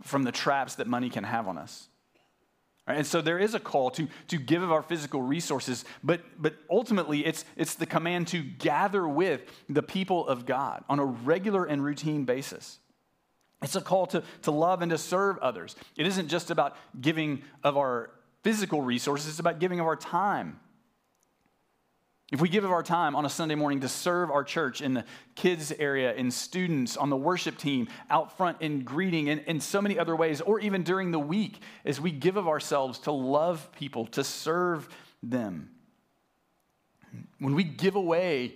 from 0.00 0.22
the 0.22 0.32
traps 0.32 0.76
that 0.76 0.86
money 0.86 1.10
can 1.10 1.24
have 1.24 1.46
on 1.46 1.58
us. 1.58 1.88
Right? 2.88 2.96
And 2.96 3.06
so 3.06 3.20
there 3.20 3.38
is 3.38 3.54
a 3.54 3.60
call 3.60 3.90
to, 3.90 4.08
to 4.28 4.38
give 4.38 4.62
of 4.62 4.72
our 4.72 4.82
physical 4.82 5.20
resources, 5.20 5.84
but, 6.02 6.22
but 6.38 6.54
ultimately 6.70 7.26
it's, 7.26 7.44
it's 7.58 7.74
the 7.74 7.84
command 7.84 8.28
to 8.28 8.42
gather 8.42 9.06
with 9.06 9.42
the 9.68 9.82
people 9.82 10.26
of 10.26 10.46
God 10.46 10.84
on 10.88 10.98
a 10.98 11.04
regular 11.04 11.66
and 11.66 11.84
routine 11.84 12.24
basis. 12.24 12.78
It's 13.62 13.76
a 13.76 13.80
call 13.80 14.06
to, 14.08 14.22
to 14.42 14.50
love 14.50 14.82
and 14.82 14.90
to 14.90 14.98
serve 14.98 15.38
others. 15.38 15.76
It 15.96 16.06
isn't 16.06 16.28
just 16.28 16.50
about 16.50 16.76
giving 17.00 17.42
of 17.62 17.76
our 17.76 18.10
physical 18.42 18.82
resources, 18.82 19.28
it's 19.28 19.38
about 19.38 19.60
giving 19.60 19.78
of 19.78 19.86
our 19.86 19.96
time 19.96 20.58
if 22.32 22.40
we 22.40 22.48
give 22.48 22.64
of 22.64 22.72
our 22.72 22.82
time 22.82 23.14
on 23.14 23.26
a 23.26 23.28
Sunday 23.28 23.54
morning 23.54 23.80
to 23.80 23.88
serve 23.88 24.30
our 24.30 24.42
church 24.42 24.80
in 24.80 24.94
the 24.94 25.04
kids 25.34 25.70
area, 25.78 26.14
in 26.14 26.30
students, 26.30 26.96
on 26.96 27.10
the 27.10 27.16
worship 27.16 27.58
team, 27.58 27.88
out 28.08 28.38
front 28.38 28.62
in 28.62 28.84
greeting, 28.84 29.28
and 29.28 29.42
in 29.42 29.60
so 29.60 29.82
many 29.82 29.98
other 29.98 30.16
ways, 30.16 30.40
or 30.40 30.58
even 30.58 30.82
during 30.82 31.10
the 31.10 31.18
week, 31.18 31.60
as 31.84 32.00
we 32.00 32.10
give 32.10 32.38
of 32.38 32.48
ourselves 32.48 32.98
to 33.00 33.12
love 33.12 33.70
people, 33.72 34.06
to 34.06 34.24
serve 34.24 34.88
them. 35.22 35.68
When 37.38 37.54
we 37.54 37.64
give 37.64 37.96
away 37.96 38.54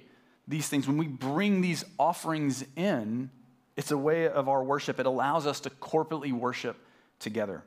these 0.49 0.69
things, 0.69 0.89
when 0.89 0.97
we 0.97 1.07
bring 1.07 1.61
these 1.61 1.85
offerings 1.99 2.65
in, 2.77 3.31
it's 3.77 3.91
a 3.91 3.99
way 3.99 4.29
of 4.29 4.49
our 4.49 4.65
worship. 4.65 4.99
It 4.99 5.07
allows 5.07 5.47
us 5.47 5.61
to 5.61 5.71
corporately 5.71 6.33
worship 6.33 6.77
together. 7.19 7.63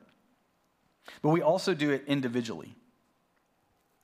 But 1.22 1.30
we 1.30 1.42
also 1.42 1.74
do 1.74 1.90
it 1.90 2.04
individually. 2.06 2.74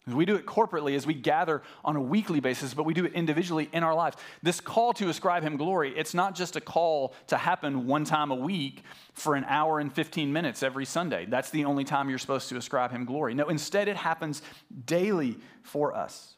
We 0.06 0.24
do 0.24 0.36
it 0.36 0.46
corporately 0.46 0.94
as 0.94 1.04
we 1.04 1.14
gather 1.14 1.62
on 1.84 1.96
a 1.96 2.00
weekly 2.00 2.38
basis, 2.38 2.74
but 2.74 2.84
we 2.84 2.94
do 2.94 3.04
it 3.04 3.12
individually 3.14 3.68
in 3.72 3.82
our 3.82 3.94
lives. 3.94 4.16
This 4.40 4.60
call 4.60 4.92
to 4.94 5.08
ascribe 5.08 5.42
Him 5.42 5.56
glory, 5.56 5.92
it's 5.96 6.14
not 6.14 6.36
just 6.36 6.54
a 6.54 6.60
call 6.60 7.12
to 7.26 7.36
happen 7.36 7.88
one 7.88 8.04
time 8.04 8.30
a 8.30 8.36
week 8.36 8.84
for 9.14 9.34
an 9.34 9.44
hour 9.48 9.80
and 9.80 9.92
15 9.92 10.32
minutes 10.32 10.62
every 10.62 10.84
Sunday. 10.84 11.26
That's 11.26 11.50
the 11.50 11.64
only 11.64 11.82
time 11.82 12.08
you're 12.08 12.20
supposed 12.20 12.48
to 12.50 12.56
ascribe 12.56 12.92
Him 12.92 13.04
glory. 13.04 13.34
No, 13.34 13.48
instead, 13.48 13.88
it 13.88 13.96
happens 13.96 14.42
daily 14.84 15.38
for 15.62 15.92
us. 15.92 16.35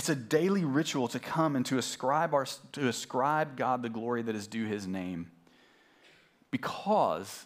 It's 0.00 0.08
a 0.08 0.14
daily 0.14 0.64
ritual 0.64 1.08
to 1.08 1.18
come 1.18 1.56
and 1.56 1.66
to 1.66 1.76
ascribe, 1.76 2.32
our, 2.32 2.46
to 2.72 2.88
ascribe 2.88 3.54
God 3.54 3.82
the 3.82 3.90
glory 3.90 4.22
that 4.22 4.34
is 4.34 4.46
due 4.46 4.64
His 4.64 4.86
name 4.86 5.30
because 6.50 7.44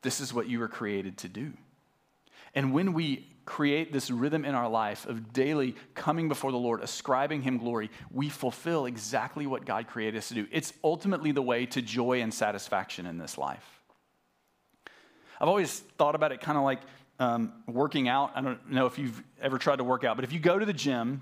this 0.00 0.18
is 0.18 0.32
what 0.32 0.48
you 0.48 0.60
were 0.60 0.66
created 0.66 1.18
to 1.18 1.28
do. 1.28 1.52
And 2.54 2.72
when 2.72 2.94
we 2.94 3.28
create 3.44 3.92
this 3.92 4.10
rhythm 4.10 4.46
in 4.46 4.54
our 4.54 4.66
life 4.66 5.04
of 5.04 5.34
daily 5.34 5.76
coming 5.94 6.30
before 6.30 6.52
the 6.52 6.56
Lord, 6.56 6.82
ascribing 6.82 7.42
Him 7.42 7.58
glory, 7.58 7.90
we 8.10 8.30
fulfill 8.30 8.86
exactly 8.86 9.46
what 9.46 9.66
God 9.66 9.86
created 9.86 10.16
us 10.16 10.28
to 10.28 10.34
do. 10.34 10.46
It's 10.50 10.72
ultimately 10.82 11.32
the 11.32 11.42
way 11.42 11.66
to 11.66 11.82
joy 11.82 12.22
and 12.22 12.32
satisfaction 12.32 13.04
in 13.04 13.18
this 13.18 13.36
life. 13.36 13.82
I've 15.38 15.48
always 15.48 15.80
thought 15.98 16.14
about 16.14 16.32
it 16.32 16.40
kind 16.40 16.56
of 16.56 16.64
like 16.64 16.80
um, 17.18 17.52
working 17.66 18.08
out. 18.08 18.32
I 18.34 18.40
don't 18.40 18.70
know 18.70 18.86
if 18.86 18.98
you've 18.98 19.22
ever 19.42 19.58
tried 19.58 19.76
to 19.76 19.84
work 19.84 20.02
out, 20.02 20.16
but 20.16 20.24
if 20.24 20.32
you 20.32 20.40
go 20.40 20.58
to 20.58 20.64
the 20.64 20.72
gym, 20.72 21.20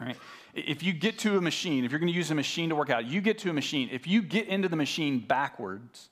all 0.00 0.06
right, 0.06 0.16
if 0.54 0.82
you 0.82 0.92
get 0.92 1.18
to 1.20 1.36
a 1.36 1.40
machine, 1.40 1.84
if 1.84 1.92
you're 1.92 2.00
going 2.00 2.12
to 2.12 2.16
use 2.16 2.30
a 2.30 2.34
machine 2.34 2.68
to 2.70 2.74
work 2.74 2.90
out, 2.90 3.06
you 3.06 3.20
get 3.20 3.38
to 3.38 3.50
a 3.50 3.52
machine. 3.52 3.88
If 3.92 4.06
you 4.06 4.22
get 4.22 4.48
into 4.48 4.68
the 4.68 4.76
machine 4.76 5.20
backwards, 5.20 6.08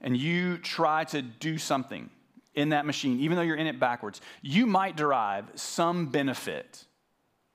and 0.00 0.16
you 0.16 0.58
try 0.58 1.04
to 1.04 1.22
do 1.22 1.58
something 1.58 2.10
in 2.54 2.70
that 2.70 2.86
machine, 2.86 3.20
even 3.20 3.36
though 3.36 3.42
you're 3.42 3.56
in 3.56 3.66
it 3.66 3.80
backwards, 3.80 4.20
you 4.42 4.66
might 4.66 4.96
derive 4.96 5.50
some 5.54 6.06
benefit 6.06 6.84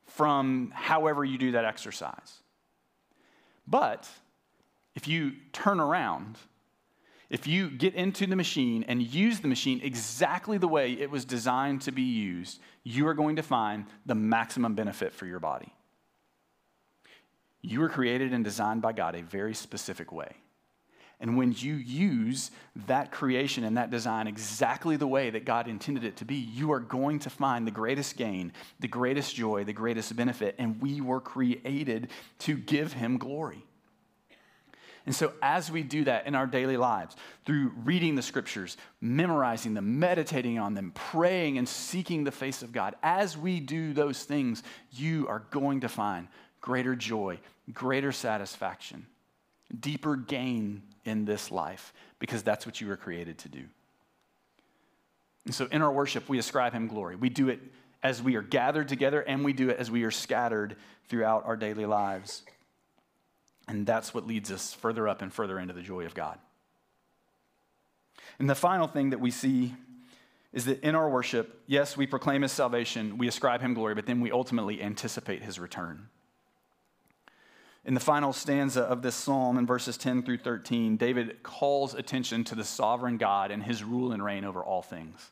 from 0.05 0.71
however 0.73 1.23
you 1.23 1.37
do 1.37 1.51
that 1.53 1.65
exercise. 1.65 2.37
But 3.67 4.09
if 4.95 5.07
you 5.07 5.33
turn 5.53 5.79
around, 5.79 6.37
if 7.31 7.47
you 7.47 7.69
get 7.69 7.95
into 7.95 8.27
the 8.27 8.35
machine 8.35 8.83
and 8.89 9.01
use 9.01 9.39
the 9.39 9.47
machine 9.47 9.79
exactly 9.81 10.57
the 10.57 10.67
way 10.67 10.91
it 10.91 11.09
was 11.09 11.23
designed 11.23 11.81
to 11.83 11.91
be 11.93 12.01
used, 12.01 12.59
you 12.83 13.07
are 13.07 13.13
going 13.13 13.37
to 13.37 13.41
find 13.41 13.85
the 14.05 14.13
maximum 14.13 14.75
benefit 14.75 15.13
for 15.13 15.25
your 15.25 15.39
body. 15.39 15.73
You 17.61 17.79
were 17.79 17.87
created 17.87 18.33
and 18.33 18.43
designed 18.43 18.81
by 18.81 18.91
God 18.91 19.15
a 19.15 19.21
very 19.21 19.53
specific 19.53 20.11
way. 20.11 20.35
And 21.21 21.37
when 21.37 21.53
you 21.57 21.75
use 21.75 22.51
that 22.87 23.13
creation 23.13 23.63
and 23.63 23.77
that 23.77 23.91
design 23.91 24.27
exactly 24.27 24.97
the 24.97 25.07
way 25.07 25.29
that 25.29 25.45
God 25.45 25.69
intended 25.69 26.03
it 26.03 26.17
to 26.17 26.25
be, 26.25 26.35
you 26.35 26.73
are 26.73 26.81
going 26.81 27.19
to 27.19 27.29
find 27.29 27.65
the 27.65 27.71
greatest 27.71 28.17
gain, 28.17 28.51
the 28.81 28.89
greatest 28.89 29.35
joy, 29.35 29.63
the 29.63 29.71
greatest 29.71 30.13
benefit. 30.17 30.55
And 30.57 30.81
we 30.81 30.99
were 30.99 31.21
created 31.21 32.09
to 32.39 32.57
give 32.57 32.91
Him 32.91 33.17
glory. 33.17 33.63
And 35.05 35.15
so, 35.15 35.33
as 35.41 35.71
we 35.71 35.81
do 35.81 36.03
that 36.03 36.27
in 36.27 36.35
our 36.35 36.45
daily 36.45 36.77
lives, 36.77 37.15
through 37.45 37.71
reading 37.83 38.15
the 38.15 38.21
scriptures, 38.21 38.77
memorizing 38.99 39.73
them, 39.73 39.99
meditating 39.99 40.59
on 40.59 40.75
them, 40.75 40.91
praying 40.93 41.57
and 41.57 41.67
seeking 41.67 42.23
the 42.23 42.31
face 42.31 42.61
of 42.61 42.71
God, 42.71 42.95
as 43.01 43.35
we 43.35 43.59
do 43.59 43.93
those 43.93 44.23
things, 44.23 44.61
you 44.91 45.27
are 45.27 45.43
going 45.49 45.81
to 45.81 45.89
find 45.89 46.27
greater 46.61 46.95
joy, 46.95 47.39
greater 47.73 48.11
satisfaction, 48.11 49.07
deeper 49.79 50.15
gain 50.15 50.83
in 51.05 51.25
this 51.25 51.49
life 51.49 51.93
because 52.19 52.43
that's 52.43 52.65
what 52.65 52.79
you 52.79 52.87
were 52.87 52.97
created 52.97 53.39
to 53.39 53.49
do. 53.49 53.63
And 55.45 55.55
so 55.55 55.67
in 55.71 55.81
our 55.81 55.91
worship, 55.91 56.29
we 56.29 56.37
ascribe 56.37 56.73
him 56.73 56.87
glory. 56.87 57.15
We 57.15 57.29
do 57.29 57.49
it 57.49 57.59
as 58.03 58.21
we 58.21 58.35
are 58.35 58.41
gathered 58.41 58.87
together 58.87 59.21
and 59.21 59.43
we 59.43 59.53
do 59.53 59.69
it 59.69 59.77
as 59.77 59.89
we 59.89 60.03
are 60.03 60.11
scattered 60.11 60.75
throughout 61.07 61.45
our 61.45 61.55
daily 61.55 61.85
lives. 61.85 62.43
And 63.67 63.85
that's 63.85 64.13
what 64.13 64.27
leads 64.27 64.51
us 64.51 64.73
further 64.73 65.07
up 65.07 65.21
and 65.21 65.31
further 65.31 65.59
into 65.59 65.73
the 65.73 65.81
joy 65.81 66.05
of 66.05 66.13
God. 66.13 66.39
And 68.39 68.49
the 68.49 68.55
final 68.55 68.87
thing 68.87 69.11
that 69.11 69.19
we 69.19 69.31
see 69.31 69.73
is 70.53 70.65
that 70.65 70.81
in 70.81 70.95
our 70.95 71.09
worship, 71.09 71.61
yes, 71.67 71.95
we 71.95 72.05
proclaim 72.05 72.41
his 72.41 72.51
salvation, 72.51 73.17
we 73.17 73.27
ascribe 73.27 73.61
him 73.61 73.73
glory, 73.73 73.95
but 73.95 74.05
then 74.05 74.19
we 74.19 74.31
ultimately 74.31 74.81
anticipate 74.81 75.41
his 75.41 75.59
return. 75.59 76.09
In 77.83 77.93
the 77.93 77.99
final 77.99 78.31
stanza 78.31 78.81
of 78.81 79.01
this 79.01 79.15
psalm, 79.15 79.57
in 79.57 79.65
verses 79.65 79.97
10 79.97 80.23
through 80.23 80.37
13, 80.37 80.97
David 80.97 81.41
calls 81.41 81.95
attention 81.95 82.43
to 82.45 82.55
the 82.55 82.63
sovereign 82.63 83.17
God 83.17 83.49
and 83.49 83.63
his 83.63 83.83
rule 83.83 84.11
and 84.11 84.23
reign 84.23 84.45
over 84.45 84.61
all 84.61 84.83
things. 84.83 85.31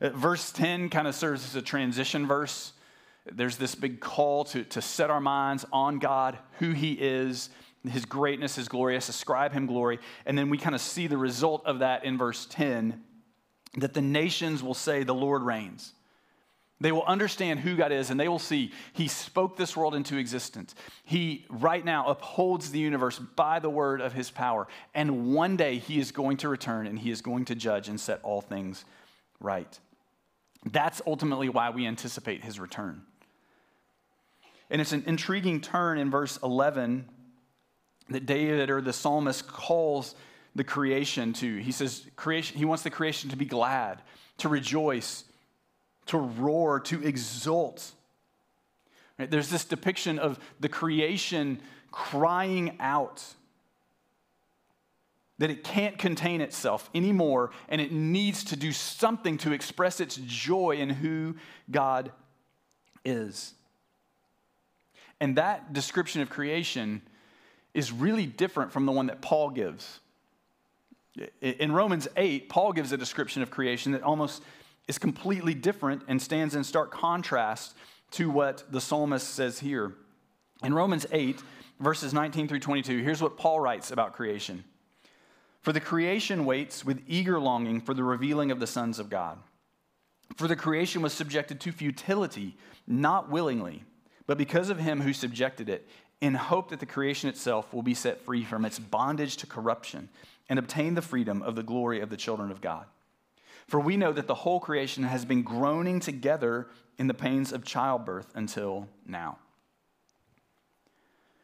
Uh, 0.00 0.10
verse 0.10 0.52
10 0.52 0.90
kind 0.90 1.08
of 1.08 1.14
serves 1.14 1.44
as 1.44 1.56
a 1.56 1.62
transition 1.62 2.26
verse. 2.26 2.72
There's 3.32 3.56
this 3.56 3.74
big 3.74 4.00
call 4.00 4.44
to, 4.46 4.64
to 4.64 4.80
set 4.80 5.10
our 5.10 5.20
minds 5.20 5.64
on 5.72 5.98
God, 5.98 6.38
who 6.58 6.72
he 6.72 6.92
is, 6.92 7.50
his 7.88 8.04
greatness, 8.04 8.56
his 8.56 8.68
glorious, 8.68 9.08
ascribe 9.08 9.52
him 9.52 9.66
glory. 9.66 9.98
And 10.24 10.36
then 10.36 10.50
we 10.50 10.58
kind 10.58 10.74
of 10.74 10.80
see 10.80 11.06
the 11.06 11.18
result 11.18 11.64
of 11.66 11.80
that 11.80 12.04
in 12.04 12.18
verse 12.18 12.46
10 12.50 13.02
that 13.78 13.94
the 13.94 14.02
nations 14.02 14.62
will 14.62 14.74
say, 14.74 15.02
The 15.02 15.14
Lord 15.14 15.42
reigns. 15.42 15.92
They 16.78 16.92
will 16.92 17.04
understand 17.04 17.60
who 17.60 17.74
God 17.74 17.90
is 17.90 18.10
and 18.10 18.20
they 18.20 18.28
will 18.28 18.38
see 18.38 18.72
He 18.92 19.08
spoke 19.08 19.56
this 19.56 19.76
world 19.76 19.94
into 19.94 20.18
existence. 20.18 20.74
He 21.04 21.46
right 21.48 21.84
now 21.84 22.06
upholds 22.06 22.70
the 22.70 22.78
universe 22.78 23.18
by 23.18 23.60
the 23.60 23.70
word 23.70 24.00
of 24.00 24.12
His 24.12 24.30
power. 24.30 24.68
And 24.94 25.34
one 25.34 25.56
day 25.56 25.78
He 25.78 25.98
is 25.98 26.12
going 26.12 26.36
to 26.38 26.48
return 26.48 26.86
and 26.86 26.98
He 26.98 27.10
is 27.10 27.22
going 27.22 27.46
to 27.46 27.54
judge 27.54 27.88
and 27.88 27.98
set 27.98 28.20
all 28.22 28.42
things 28.42 28.84
right. 29.40 29.78
That's 30.70 31.00
ultimately 31.06 31.48
why 31.48 31.70
we 31.70 31.86
anticipate 31.86 32.44
His 32.44 32.60
return. 32.60 33.02
And 34.70 34.80
it's 34.80 34.92
an 34.92 35.04
intriguing 35.06 35.60
turn 35.60 35.98
in 35.98 36.10
verse 36.10 36.38
11 36.42 37.08
that 38.08 38.26
David 38.26 38.70
or 38.70 38.80
the 38.80 38.92
psalmist 38.92 39.46
calls 39.46 40.14
the 40.54 40.64
creation 40.64 41.32
to. 41.34 41.58
He 41.58 41.72
says, 41.72 42.06
creation, 42.16 42.56
he 42.56 42.64
wants 42.64 42.82
the 42.82 42.90
creation 42.90 43.30
to 43.30 43.36
be 43.36 43.44
glad, 43.44 44.02
to 44.38 44.48
rejoice 44.48 45.24
to 46.06 46.18
roar, 46.18 46.80
to 46.80 47.02
exult. 47.02 47.92
Right? 49.18 49.30
There's 49.30 49.50
this 49.50 49.64
depiction 49.64 50.18
of 50.18 50.38
the 50.60 50.68
creation 50.68 51.60
crying 51.90 52.76
out 52.80 53.22
that 55.38 55.50
it 55.50 55.64
can't 55.64 55.98
contain 55.98 56.40
itself 56.40 56.88
anymore 56.94 57.50
and 57.68 57.80
it 57.80 57.92
needs 57.92 58.44
to 58.44 58.56
do 58.56 58.72
something 58.72 59.36
to 59.38 59.52
express 59.52 60.00
its 60.00 60.16
joy 60.24 60.76
in 60.76 60.88
who 60.88 61.36
God 61.70 62.10
is. 63.04 63.52
And 65.20 65.36
that 65.36 65.72
description 65.72 66.20
of 66.20 66.30
creation 66.30 67.02
is 67.74 67.92
really 67.92 68.26
different 68.26 68.72
from 68.72 68.86
the 68.86 68.92
one 68.92 69.06
that 69.06 69.20
Paul 69.20 69.50
gives. 69.50 70.00
In 71.40 71.72
Romans 71.72 72.08
8, 72.16 72.48
Paul 72.48 72.72
gives 72.72 72.92
a 72.92 72.96
description 72.96 73.42
of 73.42 73.50
creation 73.50 73.92
that 73.92 74.02
almost 74.02 74.42
is 74.86 74.98
completely 74.98 75.54
different 75.54 76.02
and 76.08 76.20
stands 76.20 76.54
in 76.54 76.64
stark 76.64 76.90
contrast 76.90 77.74
to 78.12 78.30
what 78.30 78.64
the 78.70 78.80
psalmist 78.80 79.28
says 79.28 79.58
here. 79.58 79.94
In 80.62 80.74
Romans 80.74 81.06
8, 81.10 81.42
verses 81.80 82.12
19 82.14 82.48
through 82.48 82.60
22, 82.60 82.98
here's 83.02 83.22
what 83.22 83.36
Paul 83.36 83.60
writes 83.60 83.90
about 83.90 84.12
creation 84.12 84.64
For 85.62 85.72
the 85.72 85.80
creation 85.80 86.44
waits 86.44 86.84
with 86.84 87.02
eager 87.06 87.40
longing 87.40 87.80
for 87.80 87.94
the 87.94 88.04
revealing 88.04 88.50
of 88.50 88.60
the 88.60 88.66
sons 88.66 88.98
of 88.98 89.10
God. 89.10 89.38
For 90.36 90.48
the 90.48 90.56
creation 90.56 91.02
was 91.02 91.12
subjected 91.12 91.60
to 91.60 91.72
futility, 91.72 92.56
not 92.86 93.30
willingly, 93.30 93.84
but 94.26 94.38
because 94.38 94.70
of 94.70 94.78
him 94.78 95.00
who 95.00 95.12
subjected 95.12 95.68
it, 95.68 95.88
in 96.20 96.34
hope 96.34 96.70
that 96.70 96.80
the 96.80 96.86
creation 96.86 97.28
itself 97.28 97.72
will 97.72 97.82
be 97.82 97.94
set 97.94 98.20
free 98.20 98.42
from 98.42 98.64
its 98.64 98.78
bondage 98.78 99.36
to 99.36 99.46
corruption 99.46 100.08
and 100.48 100.58
obtain 100.58 100.94
the 100.94 101.02
freedom 101.02 101.42
of 101.42 101.56
the 101.56 101.62
glory 101.62 102.00
of 102.00 102.10
the 102.10 102.16
children 102.16 102.50
of 102.50 102.60
God. 102.60 102.86
For 103.66 103.80
we 103.80 103.96
know 103.96 104.12
that 104.12 104.26
the 104.26 104.34
whole 104.34 104.60
creation 104.60 105.04
has 105.04 105.24
been 105.24 105.42
groaning 105.42 106.00
together 106.00 106.68
in 106.98 107.06
the 107.06 107.14
pains 107.14 107.52
of 107.52 107.64
childbirth 107.64 108.32
until 108.34 108.88
now. 109.06 109.38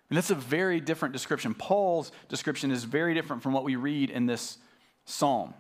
And 0.09 0.17
that's 0.17 0.31
a 0.31 0.35
very 0.35 0.79
different 0.79 1.13
description. 1.13 1.55
Paul's 1.55 2.13
description 2.29 2.71
is 2.71 2.85
very 2.85 3.15
different 3.15 3.43
from 3.43 3.53
what 3.53 3.65
we 3.65 3.77
read 3.77 4.11
in 4.11 4.27
this 4.27 4.59
psalm. 5.05 5.55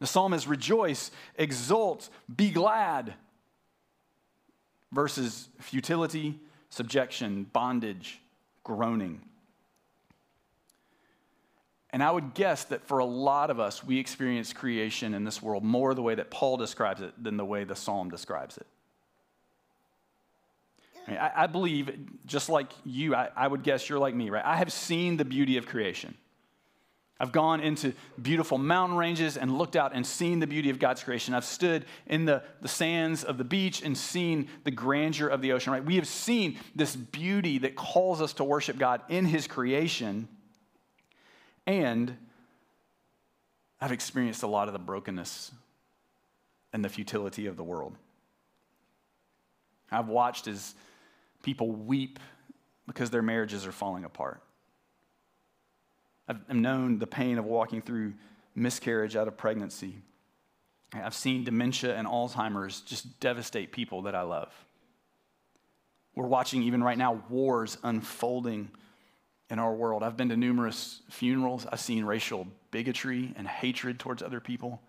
The 0.00 0.06
psalm 0.06 0.32
is 0.32 0.46
rejoice, 0.46 1.10
exult, 1.36 2.08
be 2.34 2.50
glad, 2.50 3.14
versus 4.94 5.48
futility, 5.58 6.38
subjection, 6.70 7.44
bondage, 7.52 8.20
groaning. 8.62 9.20
And 11.90 12.02
I 12.02 12.10
would 12.10 12.34
guess 12.34 12.64
that 12.64 12.86
for 12.86 12.98
a 12.98 13.04
lot 13.04 13.50
of 13.50 13.60
us, 13.60 13.84
we 13.84 13.98
experience 13.98 14.52
creation 14.52 15.14
in 15.14 15.24
this 15.24 15.40
world 15.40 15.62
more 15.62 15.94
the 15.94 16.02
way 16.02 16.14
that 16.14 16.30
Paul 16.30 16.56
describes 16.56 17.00
it 17.00 17.12
than 17.22 17.36
the 17.36 17.44
way 17.44 17.64
the 17.64 17.76
psalm 17.76 18.10
describes 18.10 18.56
it. 18.56 18.66
I, 21.06 21.10
mean, 21.10 21.20
I, 21.20 21.32
I 21.36 21.46
believe, 21.46 21.96
just 22.26 22.48
like 22.48 22.72
you, 22.84 23.14
I, 23.14 23.28
I 23.36 23.46
would 23.46 23.62
guess 23.62 23.88
you're 23.88 23.98
like 23.98 24.14
me, 24.14 24.30
right? 24.30 24.44
I 24.44 24.56
have 24.56 24.72
seen 24.72 25.16
the 25.16 25.24
beauty 25.24 25.56
of 25.56 25.66
creation. 25.66 26.16
I've 27.20 27.30
gone 27.30 27.60
into 27.60 27.92
beautiful 28.20 28.58
mountain 28.58 28.98
ranges 28.98 29.36
and 29.36 29.56
looked 29.56 29.76
out 29.76 29.92
and 29.94 30.04
seen 30.04 30.40
the 30.40 30.48
beauty 30.48 30.70
of 30.70 30.80
God's 30.80 31.02
creation. 31.04 31.32
I've 31.32 31.44
stood 31.44 31.84
in 32.06 32.24
the, 32.24 32.42
the 32.60 32.68
sands 32.68 33.22
of 33.22 33.38
the 33.38 33.44
beach 33.44 33.82
and 33.82 33.96
seen 33.96 34.48
the 34.64 34.72
grandeur 34.72 35.28
of 35.28 35.40
the 35.40 35.52
ocean, 35.52 35.72
right? 35.72 35.84
We 35.84 35.94
have 35.96 36.08
seen 36.08 36.58
this 36.74 36.96
beauty 36.96 37.58
that 37.58 37.76
calls 37.76 38.20
us 38.20 38.32
to 38.34 38.44
worship 38.44 38.78
God 38.78 39.00
in 39.08 39.26
His 39.26 39.46
creation. 39.46 40.26
And 41.66 42.16
I've 43.80 43.92
experienced 43.92 44.42
a 44.42 44.48
lot 44.48 44.66
of 44.66 44.72
the 44.72 44.80
brokenness 44.80 45.52
and 46.72 46.84
the 46.84 46.88
futility 46.88 47.46
of 47.46 47.56
the 47.56 47.64
world. 47.64 47.94
I've 49.90 50.08
watched 50.08 50.48
as 50.48 50.74
people 51.44 51.70
weep 51.70 52.18
because 52.86 53.10
their 53.10 53.22
marriages 53.22 53.66
are 53.66 53.72
falling 53.72 54.04
apart. 54.04 54.42
I've 56.28 56.48
known 56.48 56.98
the 56.98 57.06
pain 57.06 57.38
of 57.38 57.44
walking 57.44 57.82
through 57.82 58.14
miscarriage 58.54 59.16
out 59.16 59.28
of 59.28 59.36
pregnancy. 59.36 59.96
I've 60.92 61.14
seen 61.14 61.44
dementia 61.44 61.94
and 61.96 62.06
Alzheimer's 62.06 62.80
just 62.80 63.20
devastate 63.20 63.72
people 63.72 64.02
that 64.02 64.14
I 64.14 64.22
love. 64.22 64.52
We're 66.14 66.26
watching, 66.26 66.62
even 66.62 66.82
right 66.82 66.96
now, 66.96 67.22
wars 67.28 67.76
unfolding 67.82 68.70
in 69.50 69.58
our 69.58 69.74
world. 69.74 70.02
I've 70.02 70.16
been 70.16 70.28
to 70.28 70.36
numerous 70.36 71.02
funerals. 71.10 71.66
I've 71.70 71.80
seen 71.80 72.04
racial 72.04 72.46
bigotry 72.70 73.34
and 73.36 73.48
hatred 73.48 73.98
towards 73.98 74.22
other 74.22 74.40
people. 74.40 74.80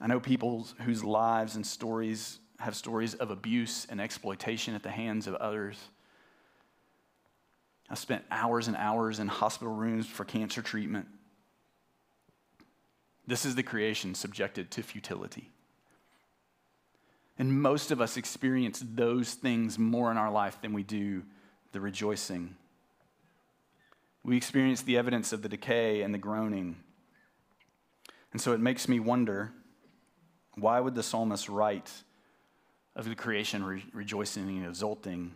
I 0.00 0.08
know 0.08 0.20
people 0.20 0.66
whose 0.80 1.04
lives 1.04 1.56
and 1.56 1.64
stories 1.66 2.40
have 2.58 2.76
stories 2.76 3.14
of 3.14 3.30
abuse 3.30 3.86
and 3.88 4.00
exploitation 4.00 4.74
at 4.74 4.82
the 4.82 4.90
hands 4.90 5.26
of 5.26 5.34
others. 5.36 5.78
I've 7.90 7.98
spent 7.98 8.24
hours 8.30 8.68
and 8.68 8.76
hours 8.76 9.18
in 9.18 9.28
hospital 9.28 9.72
rooms 9.72 10.06
for 10.06 10.24
cancer 10.24 10.62
treatment. 10.62 11.06
This 13.26 13.44
is 13.44 13.54
the 13.54 13.62
creation 13.62 14.14
subjected 14.14 14.70
to 14.72 14.82
futility. 14.82 15.50
And 17.38 17.60
most 17.60 17.90
of 17.90 18.00
us 18.00 18.16
experience 18.16 18.82
those 18.84 19.34
things 19.34 19.78
more 19.78 20.10
in 20.10 20.16
our 20.16 20.30
life 20.30 20.60
than 20.62 20.72
we 20.72 20.82
do 20.82 21.22
the 21.72 21.80
rejoicing 21.80 22.56
we 24.24 24.38
experience 24.38 24.80
the 24.82 24.96
evidence 24.96 25.32
of 25.32 25.42
the 25.42 25.48
decay 25.48 26.00
and 26.00 26.12
the 26.12 26.18
groaning. 26.18 26.76
And 28.32 28.40
so 28.40 28.52
it 28.52 28.60
makes 28.60 28.88
me 28.88 28.98
wonder 28.98 29.52
why 30.56 30.80
would 30.80 30.94
the 30.94 31.02
psalmist 31.02 31.48
write 31.48 31.92
of 32.96 33.08
the 33.08 33.14
creation 33.14 33.62
re- 33.62 33.84
rejoicing 33.92 34.48
and 34.48 34.66
exulting? 34.66 35.34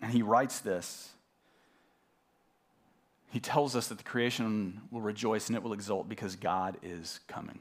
And 0.00 0.12
he 0.12 0.22
writes 0.22 0.60
this. 0.60 1.10
He 3.30 3.40
tells 3.40 3.76
us 3.76 3.88
that 3.88 3.98
the 3.98 4.04
creation 4.04 4.80
will 4.90 5.00
rejoice 5.00 5.48
and 5.48 5.56
it 5.56 5.62
will 5.62 5.72
exult 5.72 6.08
because 6.08 6.36
God 6.36 6.76
is 6.82 7.20
coming. 7.28 7.60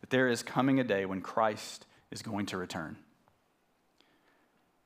That 0.00 0.10
there 0.10 0.28
is 0.28 0.42
coming 0.42 0.80
a 0.80 0.84
day 0.84 1.04
when 1.06 1.20
Christ 1.20 1.86
is 2.10 2.22
going 2.22 2.46
to 2.46 2.56
return. 2.56 2.96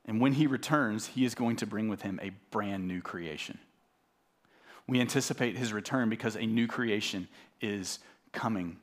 And 0.05 0.21
when 0.21 0.33
he 0.33 0.47
returns, 0.47 1.07
he 1.07 1.25
is 1.25 1.35
going 1.35 1.57
to 1.57 1.65
bring 1.65 1.87
with 1.87 2.01
him 2.01 2.19
a 2.21 2.31
brand 2.51 2.87
new 2.87 3.01
creation. 3.01 3.59
We 4.87 4.99
anticipate 5.01 5.55
his 5.55 5.71
return 5.71 6.09
because 6.09 6.35
a 6.35 6.45
new 6.45 6.67
creation 6.67 7.27
is 7.61 7.99
coming. 8.31 8.77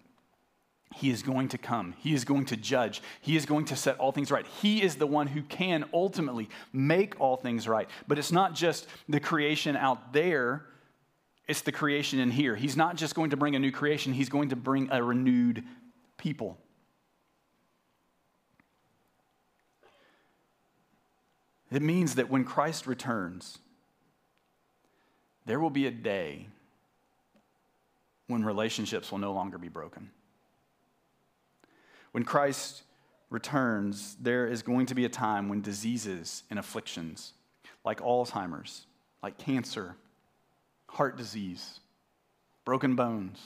He 0.95 1.11
is 1.11 1.23
going 1.23 1.49
to 1.49 1.59
come. 1.59 1.95
He 1.99 2.15
is 2.15 2.25
going 2.25 2.47
to 2.47 2.57
judge. 2.57 3.03
He 3.21 3.37
is 3.37 3.45
going 3.45 3.67
to 3.67 3.77
set 3.77 3.99
all 3.99 4.13
things 4.13 4.31
right. 4.31 4.47
He 4.63 4.83
is 4.83 4.97
the 4.97 5.07
one 5.07 5.27
who 5.27 5.43
can 5.43 5.85
ultimately 5.93 6.49
make 6.73 7.21
all 7.21 7.37
things 7.37 7.69
right. 7.69 7.89
But 8.09 8.19
it's 8.19 8.33
not 8.33 8.55
just 8.55 8.87
the 9.09 9.21
creation 9.21 9.77
out 9.77 10.13
there, 10.13 10.65
it's 11.49 11.61
the 11.61 11.73
creation 11.73 12.19
in 12.19 12.31
here. 12.31 12.57
He's 12.57 12.77
not 12.77 12.97
just 12.97 13.15
going 13.15 13.31
to 13.31 13.37
bring 13.37 13.55
a 13.55 13.59
new 13.59 13.73
creation, 13.73 14.13
he's 14.13 14.29
going 14.29 14.51
to 14.51 14.57
bring 14.57 14.89
a 14.91 15.03
renewed 15.03 15.65
people. 16.17 16.57
It 21.71 21.83
means 21.83 22.15
that 22.15 22.31
when 22.31 22.45
Christ 22.45 22.87
returns, 22.87 23.59
there 25.47 25.61
will 25.61 25.71
be 25.71 25.87
a 25.87 25.91
day 25.91 26.47
when 28.29 28.45
relationships 28.45 29.11
will 29.11 29.19
no 29.19 29.33
longer 29.33 29.59
be 29.59 29.69
broken. 29.69 30.11
When 32.17 32.25
Christ 32.25 32.83
returns, 33.29 34.17
there 34.19 34.47
is 34.47 34.63
going 34.63 34.87
to 34.87 34.95
be 34.95 35.05
a 35.05 35.09
time 35.11 35.51
when 35.51 35.61
diseases 35.61 36.45
and 36.49 36.59
afflictions, 36.59 37.35
like 37.85 38.01
Alzheimer's, 38.01 38.87
like 39.23 39.37
cancer, 39.37 39.97
heart 40.89 41.19
disease, 41.19 41.81
broken 42.65 42.97
bones, 42.97 43.39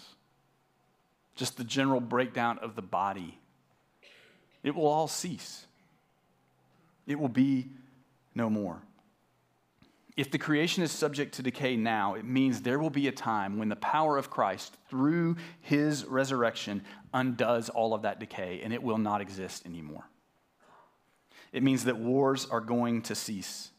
just 1.35 1.56
the 1.56 1.64
general 1.64 2.00
breakdown 2.00 2.61
of 2.61 2.76
the 2.76 2.83
body, 2.83 3.40
it 4.62 4.76
will 4.76 4.87
all 4.87 5.09
cease. 5.09 5.66
It 7.09 7.18
will 7.18 7.28
be 7.28 7.66
no 8.37 8.48
more. 8.48 8.80
If 10.20 10.30
the 10.30 10.37
creation 10.37 10.83
is 10.83 10.92
subject 10.92 11.37
to 11.37 11.42
decay 11.42 11.76
now, 11.76 12.12
it 12.12 12.26
means 12.26 12.61
there 12.61 12.78
will 12.78 12.90
be 12.90 13.09
a 13.09 13.12
time 13.12 13.56
when 13.56 13.70
the 13.70 13.76
power 13.76 14.18
of 14.18 14.28
Christ, 14.28 14.76
through 14.90 15.37
his 15.62 16.04
resurrection, 16.04 16.83
undoes 17.14 17.70
all 17.70 17.94
of 17.94 18.02
that 18.02 18.20
decay 18.20 18.61
and 18.62 18.70
it 18.74 18.83
will 18.83 18.98
not 18.98 19.22
exist 19.22 19.64
anymore. 19.64 20.04
It 21.54 21.62
means 21.62 21.87
that 21.87 21.96
wars 21.96 22.46
are 22.50 22.61
going 22.61 23.00
to 23.04 23.14
cease. 23.14 23.70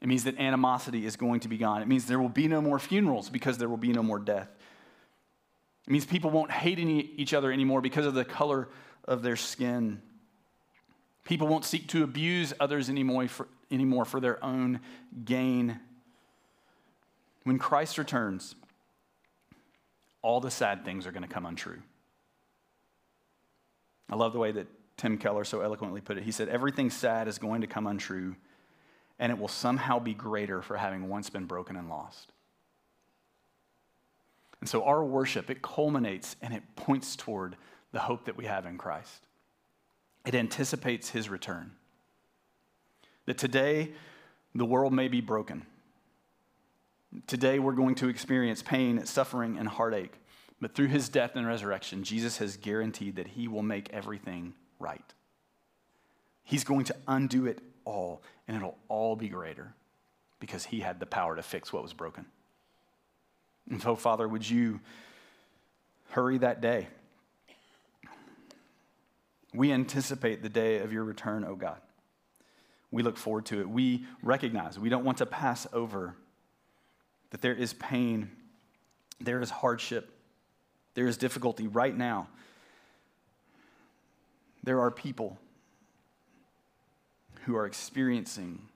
It 0.00 0.08
means 0.08 0.24
that 0.24 0.40
animosity 0.40 1.06
is 1.06 1.14
going 1.14 1.38
to 1.38 1.48
be 1.48 1.56
gone. 1.56 1.80
It 1.80 1.86
means 1.86 2.06
there 2.06 2.18
will 2.18 2.28
be 2.28 2.48
no 2.48 2.60
more 2.60 2.80
funerals 2.80 3.30
because 3.30 3.58
there 3.58 3.68
will 3.68 3.76
be 3.76 3.92
no 3.92 4.02
more 4.02 4.18
death. 4.18 4.48
It 5.86 5.92
means 5.92 6.04
people 6.04 6.32
won't 6.32 6.50
hate 6.50 6.80
any, 6.80 7.12
each 7.16 7.32
other 7.32 7.52
anymore 7.52 7.80
because 7.80 8.06
of 8.06 8.14
the 8.14 8.24
color 8.24 8.70
of 9.04 9.22
their 9.22 9.36
skin. 9.36 10.02
People 11.22 11.46
won't 11.46 11.64
seek 11.64 11.86
to 11.90 12.02
abuse 12.02 12.52
others 12.58 12.90
anymore 12.90 13.28
for, 13.28 13.46
anymore 13.70 14.04
for 14.04 14.20
their 14.20 14.42
own 14.44 14.80
gain. 15.24 15.80
When 17.44 17.58
Christ 17.58 17.98
returns, 17.98 18.54
all 20.22 20.40
the 20.40 20.50
sad 20.50 20.84
things 20.84 21.06
are 21.06 21.12
going 21.12 21.22
to 21.22 21.28
come 21.28 21.46
untrue. 21.46 21.78
I 24.10 24.16
love 24.16 24.32
the 24.32 24.38
way 24.38 24.52
that 24.52 24.66
Tim 24.96 25.18
Keller 25.18 25.44
so 25.44 25.60
eloquently 25.60 26.00
put 26.00 26.16
it. 26.16 26.24
He 26.24 26.32
said, 26.32 26.48
Everything 26.48 26.90
sad 26.90 27.28
is 27.28 27.38
going 27.38 27.60
to 27.60 27.66
come 27.66 27.86
untrue, 27.86 28.36
and 29.18 29.30
it 29.30 29.38
will 29.38 29.48
somehow 29.48 29.98
be 29.98 30.14
greater 30.14 30.62
for 30.62 30.76
having 30.76 31.08
once 31.08 31.30
been 31.30 31.44
broken 31.44 31.76
and 31.76 31.88
lost. 31.88 32.32
And 34.60 34.68
so 34.68 34.84
our 34.84 35.04
worship, 35.04 35.50
it 35.50 35.62
culminates 35.62 36.36
and 36.40 36.54
it 36.54 36.62
points 36.76 37.14
toward 37.14 37.56
the 37.92 38.00
hope 38.00 38.24
that 38.24 38.36
we 38.36 38.46
have 38.46 38.66
in 38.66 38.78
Christ. 38.78 39.26
It 40.24 40.34
anticipates 40.34 41.10
his 41.10 41.28
return. 41.28 41.72
That 43.26 43.38
today, 43.38 43.92
the 44.54 44.64
world 44.64 44.92
may 44.92 45.08
be 45.08 45.20
broken. 45.20 45.66
Today, 47.26 47.58
we're 47.58 47.72
going 47.72 47.94
to 47.96 48.08
experience 48.08 48.62
pain, 48.62 49.04
suffering, 49.06 49.58
and 49.58 49.68
heartache. 49.68 50.12
But 50.60 50.74
through 50.74 50.88
his 50.88 51.08
death 51.08 51.32
and 51.34 51.46
resurrection, 51.46 52.02
Jesus 52.02 52.38
has 52.38 52.56
guaranteed 52.56 53.16
that 53.16 53.28
he 53.28 53.46
will 53.48 53.62
make 53.62 53.92
everything 53.92 54.54
right. 54.78 55.04
He's 56.44 56.64
going 56.64 56.84
to 56.86 56.96
undo 57.06 57.46
it 57.46 57.60
all, 57.84 58.22
and 58.46 58.56
it'll 58.56 58.78
all 58.88 59.16
be 59.16 59.28
greater 59.28 59.74
because 60.40 60.64
he 60.64 60.80
had 60.80 61.00
the 61.00 61.06
power 61.06 61.36
to 61.36 61.42
fix 61.42 61.72
what 61.72 61.82
was 61.82 61.92
broken. 61.92 62.26
And 63.70 63.82
so, 63.82 63.96
Father, 63.96 64.28
would 64.28 64.48
you 64.48 64.80
hurry 66.10 66.38
that 66.38 66.60
day? 66.60 66.88
We 69.52 69.72
anticipate 69.72 70.42
the 70.42 70.48
day 70.48 70.78
of 70.78 70.92
your 70.92 71.04
return, 71.04 71.44
O 71.44 71.48
oh 71.48 71.56
God. 71.56 71.80
We 72.90 73.02
look 73.02 73.16
forward 73.16 73.46
to 73.46 73.60
it. 73.60 73.68
We 73.68 74.04
recognize, 74.22 74.78
we 74.78 74.88
don't 74.88 75.04
want 75.04 75.18
to 75.18 75.26
pass 75.26 75.66
over 75.72 76.16
that 77.30 77.40
there 77.40 77.54
is 77.54 77.74
pain, 77.74 78.30
there 79.20 79.40
is 79.40 79.50
hardship, 79.50 80.10
there 80.94 81.06
is 81.06 81.16
difficulty 81.16 81.66
right 81.66 81.96
now. 81.96 82.28
There 84.62 84.80
are 84.80 84.90
people 84.90 85.38
who 87.44 87.56
are 87.56 87.66
experiencing 87.66 88.68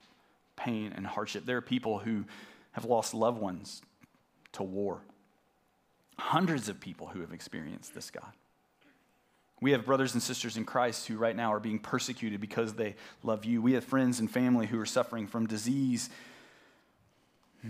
pain 0.55 0.93
and 0.95 1.05
hardship. 1.05 1.45
There 1.45 1.57
are 1.57 1.61
people 1.61 1.99
who 1.99 2.25
have 2.71 2.85
lost 2.85 3.13
loved 3.13 3.41
ones 3.41 3.81
to 4.53 4.63
war. 4.63 5.01
Hundreds 6.17 6.69
of 6.69 6.79
people 6.79 7.07
who 7.07 7.21
have 7.21 7.33
experienced 7.33 7.93
this, 7.93 8.09
God. 8.09 8.31
We 9.61 9.71
have 9.71 9.85
brothers 9.85 10.13
and 10.13 10.23
sisters 10.23 10.57
in 10.57 10.65
Christ 10.65 11.07
who 11.07 11.17
right 11.17 11.35
now 11.35 11.53
are 11.53 11.59
being 11.59 11.77
persecuted 11.77 12.41
because 12.41 12.73
they 12.73 12.95
love 13.21 13.45
you. 13.45 13.61
We 13.61 13.73
have 13.73 13.83
friends 13.83 14.19
and 14.19 14.29
family 14.29 14.65
who 14.65 14.79
are 14.79 14.87
suffering 14.87 15.27
from 15.27 15.45
disease 15.45 16.09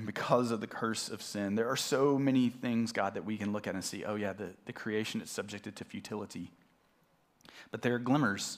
because 0.05 0.51
of 0.51 0.61
the 0.61 0.67
curse 0.67 1.09
of 1.09 1.21
sin. 1.21 1.55
There 1.55 1.67
are 1.69 1.75
so 1.75 2.17
many 2.17 2.47
things, 2.47 2.93
God, 2.93 3.15
that 3.15 3.25
we 3.25 3.37
can 3.37 3.51
look 3.51 3.67
at 3.67 3.75
and 3.75 3.83
see, 3.83 4.05
oh, 4.05 4.15
yeah, 4.15 4.31
the, 4.31 4.51
the 4.65 4.71
creation 4.71 5.21
is 5.21 5.29
subjected 5.29 5.75
to 5.75 5.83
futility. 5.83 6.49
But 7.71 7.81
there 7.81 7.95
are 7.95 7.99
glimmers. 7.99 8.57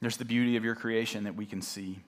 There's 0.00 0.16
the 0.16 0.24
beauty 0.24 0.56
of 0.56 0.64
your 0.64 0.74
creation 0.74 1.24
that 1.24 1.36
we 1.36 1.44
can 1.44 1.60
see. 1.60 1.98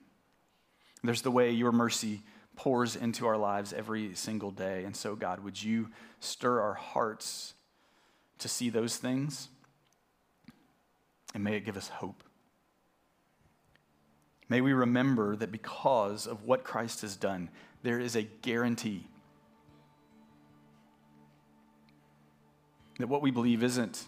There's 1.04 1.20
the 1.20 1.30
way 1.30 1.50
your 1.50 1.72
mercy 1.72 2.22
pours 2.56 2.96
into 2.96 3.26
our 3.26 3.36
lives 3.36 3.74
every 3.74 4.14
single 4.14 4.50
day. 4.50 4.84
And 4.84 4.96
so, 4.96 5.14
God, 5.14 5.40
would 5.40 5.62
you 5.62 5.90
stir 6.20 6.58
our 6.58 6.74
hearts 6.74 7.52
to 8.42 8.48
see 8.48 8.70
those 8.70 8.96
things? 8.96 9.48
And 11.34 11.42
may 11.42 11.56
it 11.56 11.64
give 11.64 11.76
us 11.76 11.88
hope. 11.88 12.22
May 14.48 14.60
we 14.60 14.72
remember 14.74 15.34
that 15.36 15.50
because 15.50 16.26
of 16.26 16.44
what 16.44 16.62
Christ 16.62 17.00
has 17.00 17.16
done, 17.16 17.48
there 17.82 17.98
is 17.98 18.16
a 18.16 18.22
guarantee 18.22 19.06
that 22.98 23.06
what 23.08 23.22
we 23.22 23.30
believe 23.30 23.62
isn't 23.62 24.04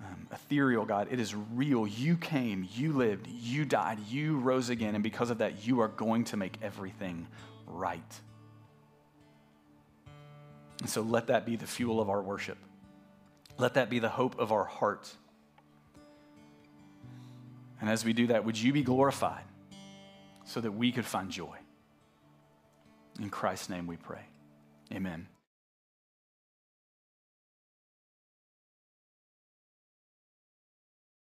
um, 0.00 0.28
ethereal, 0.32 0.84
God. 0.84 1.08
It 1.10 1.20
is 1.20 1.34
real. 1.34 1.86
You 1.86 2.16
came, 2.16 2.66
you 2.72 2.92
lived, 2.92 3.26
you 3.26 3.64
died, 3.64 3.98
you 4.08 4.38
rose 4.38 4.70
again, 4.70 4.94
and 4.94 5.02
because 5.02 5.30
of 5.30 5.38
that, 5.38 5.66
you 5.66 5.80
are 5.80 5.88
going 5.88 6.24
to 6.24 6.36
make 6.36 6.56
everything 6.62 7.26
right. 7.66 8.20
And 10.80 10.88
so 10.88 11.02
let 11.02 11.26
that 11.26 11.44
be 11.44 11.56
the 11.56 11.66
fuel 11.66 12.00
of 12.00 12.08
our 12.08 12.22
worship. 12.22 12.56
Let 13.60 13.74
that 13.74 13.90
be 13.90 13.98
the 13.98 14.08
hope 14.08 14.38
of 14.38 14.52
our 14.52 14.64
heart. 14.64 15.14
And 17.78 17.90
as 17.90 18.06
we 18.06 18.14
do 18.14 18.28
that, 18.28 18.46
would 18.46 18.58
you 18.58 18.72
be 18.72 18.82
glorified 18.82 19.44
so 20.46 20.62
that 20.62 20.72
we 20.72 20.90
could 20.90 21.04
find 21.04 21.30
joy? 21.30 21.58
In 23.20 23.28
Christ's 23.28 23.68
name 23.68 23.86
we 23.86 23.98
pray. 23.98 24.22
Amen. 24.94 25.28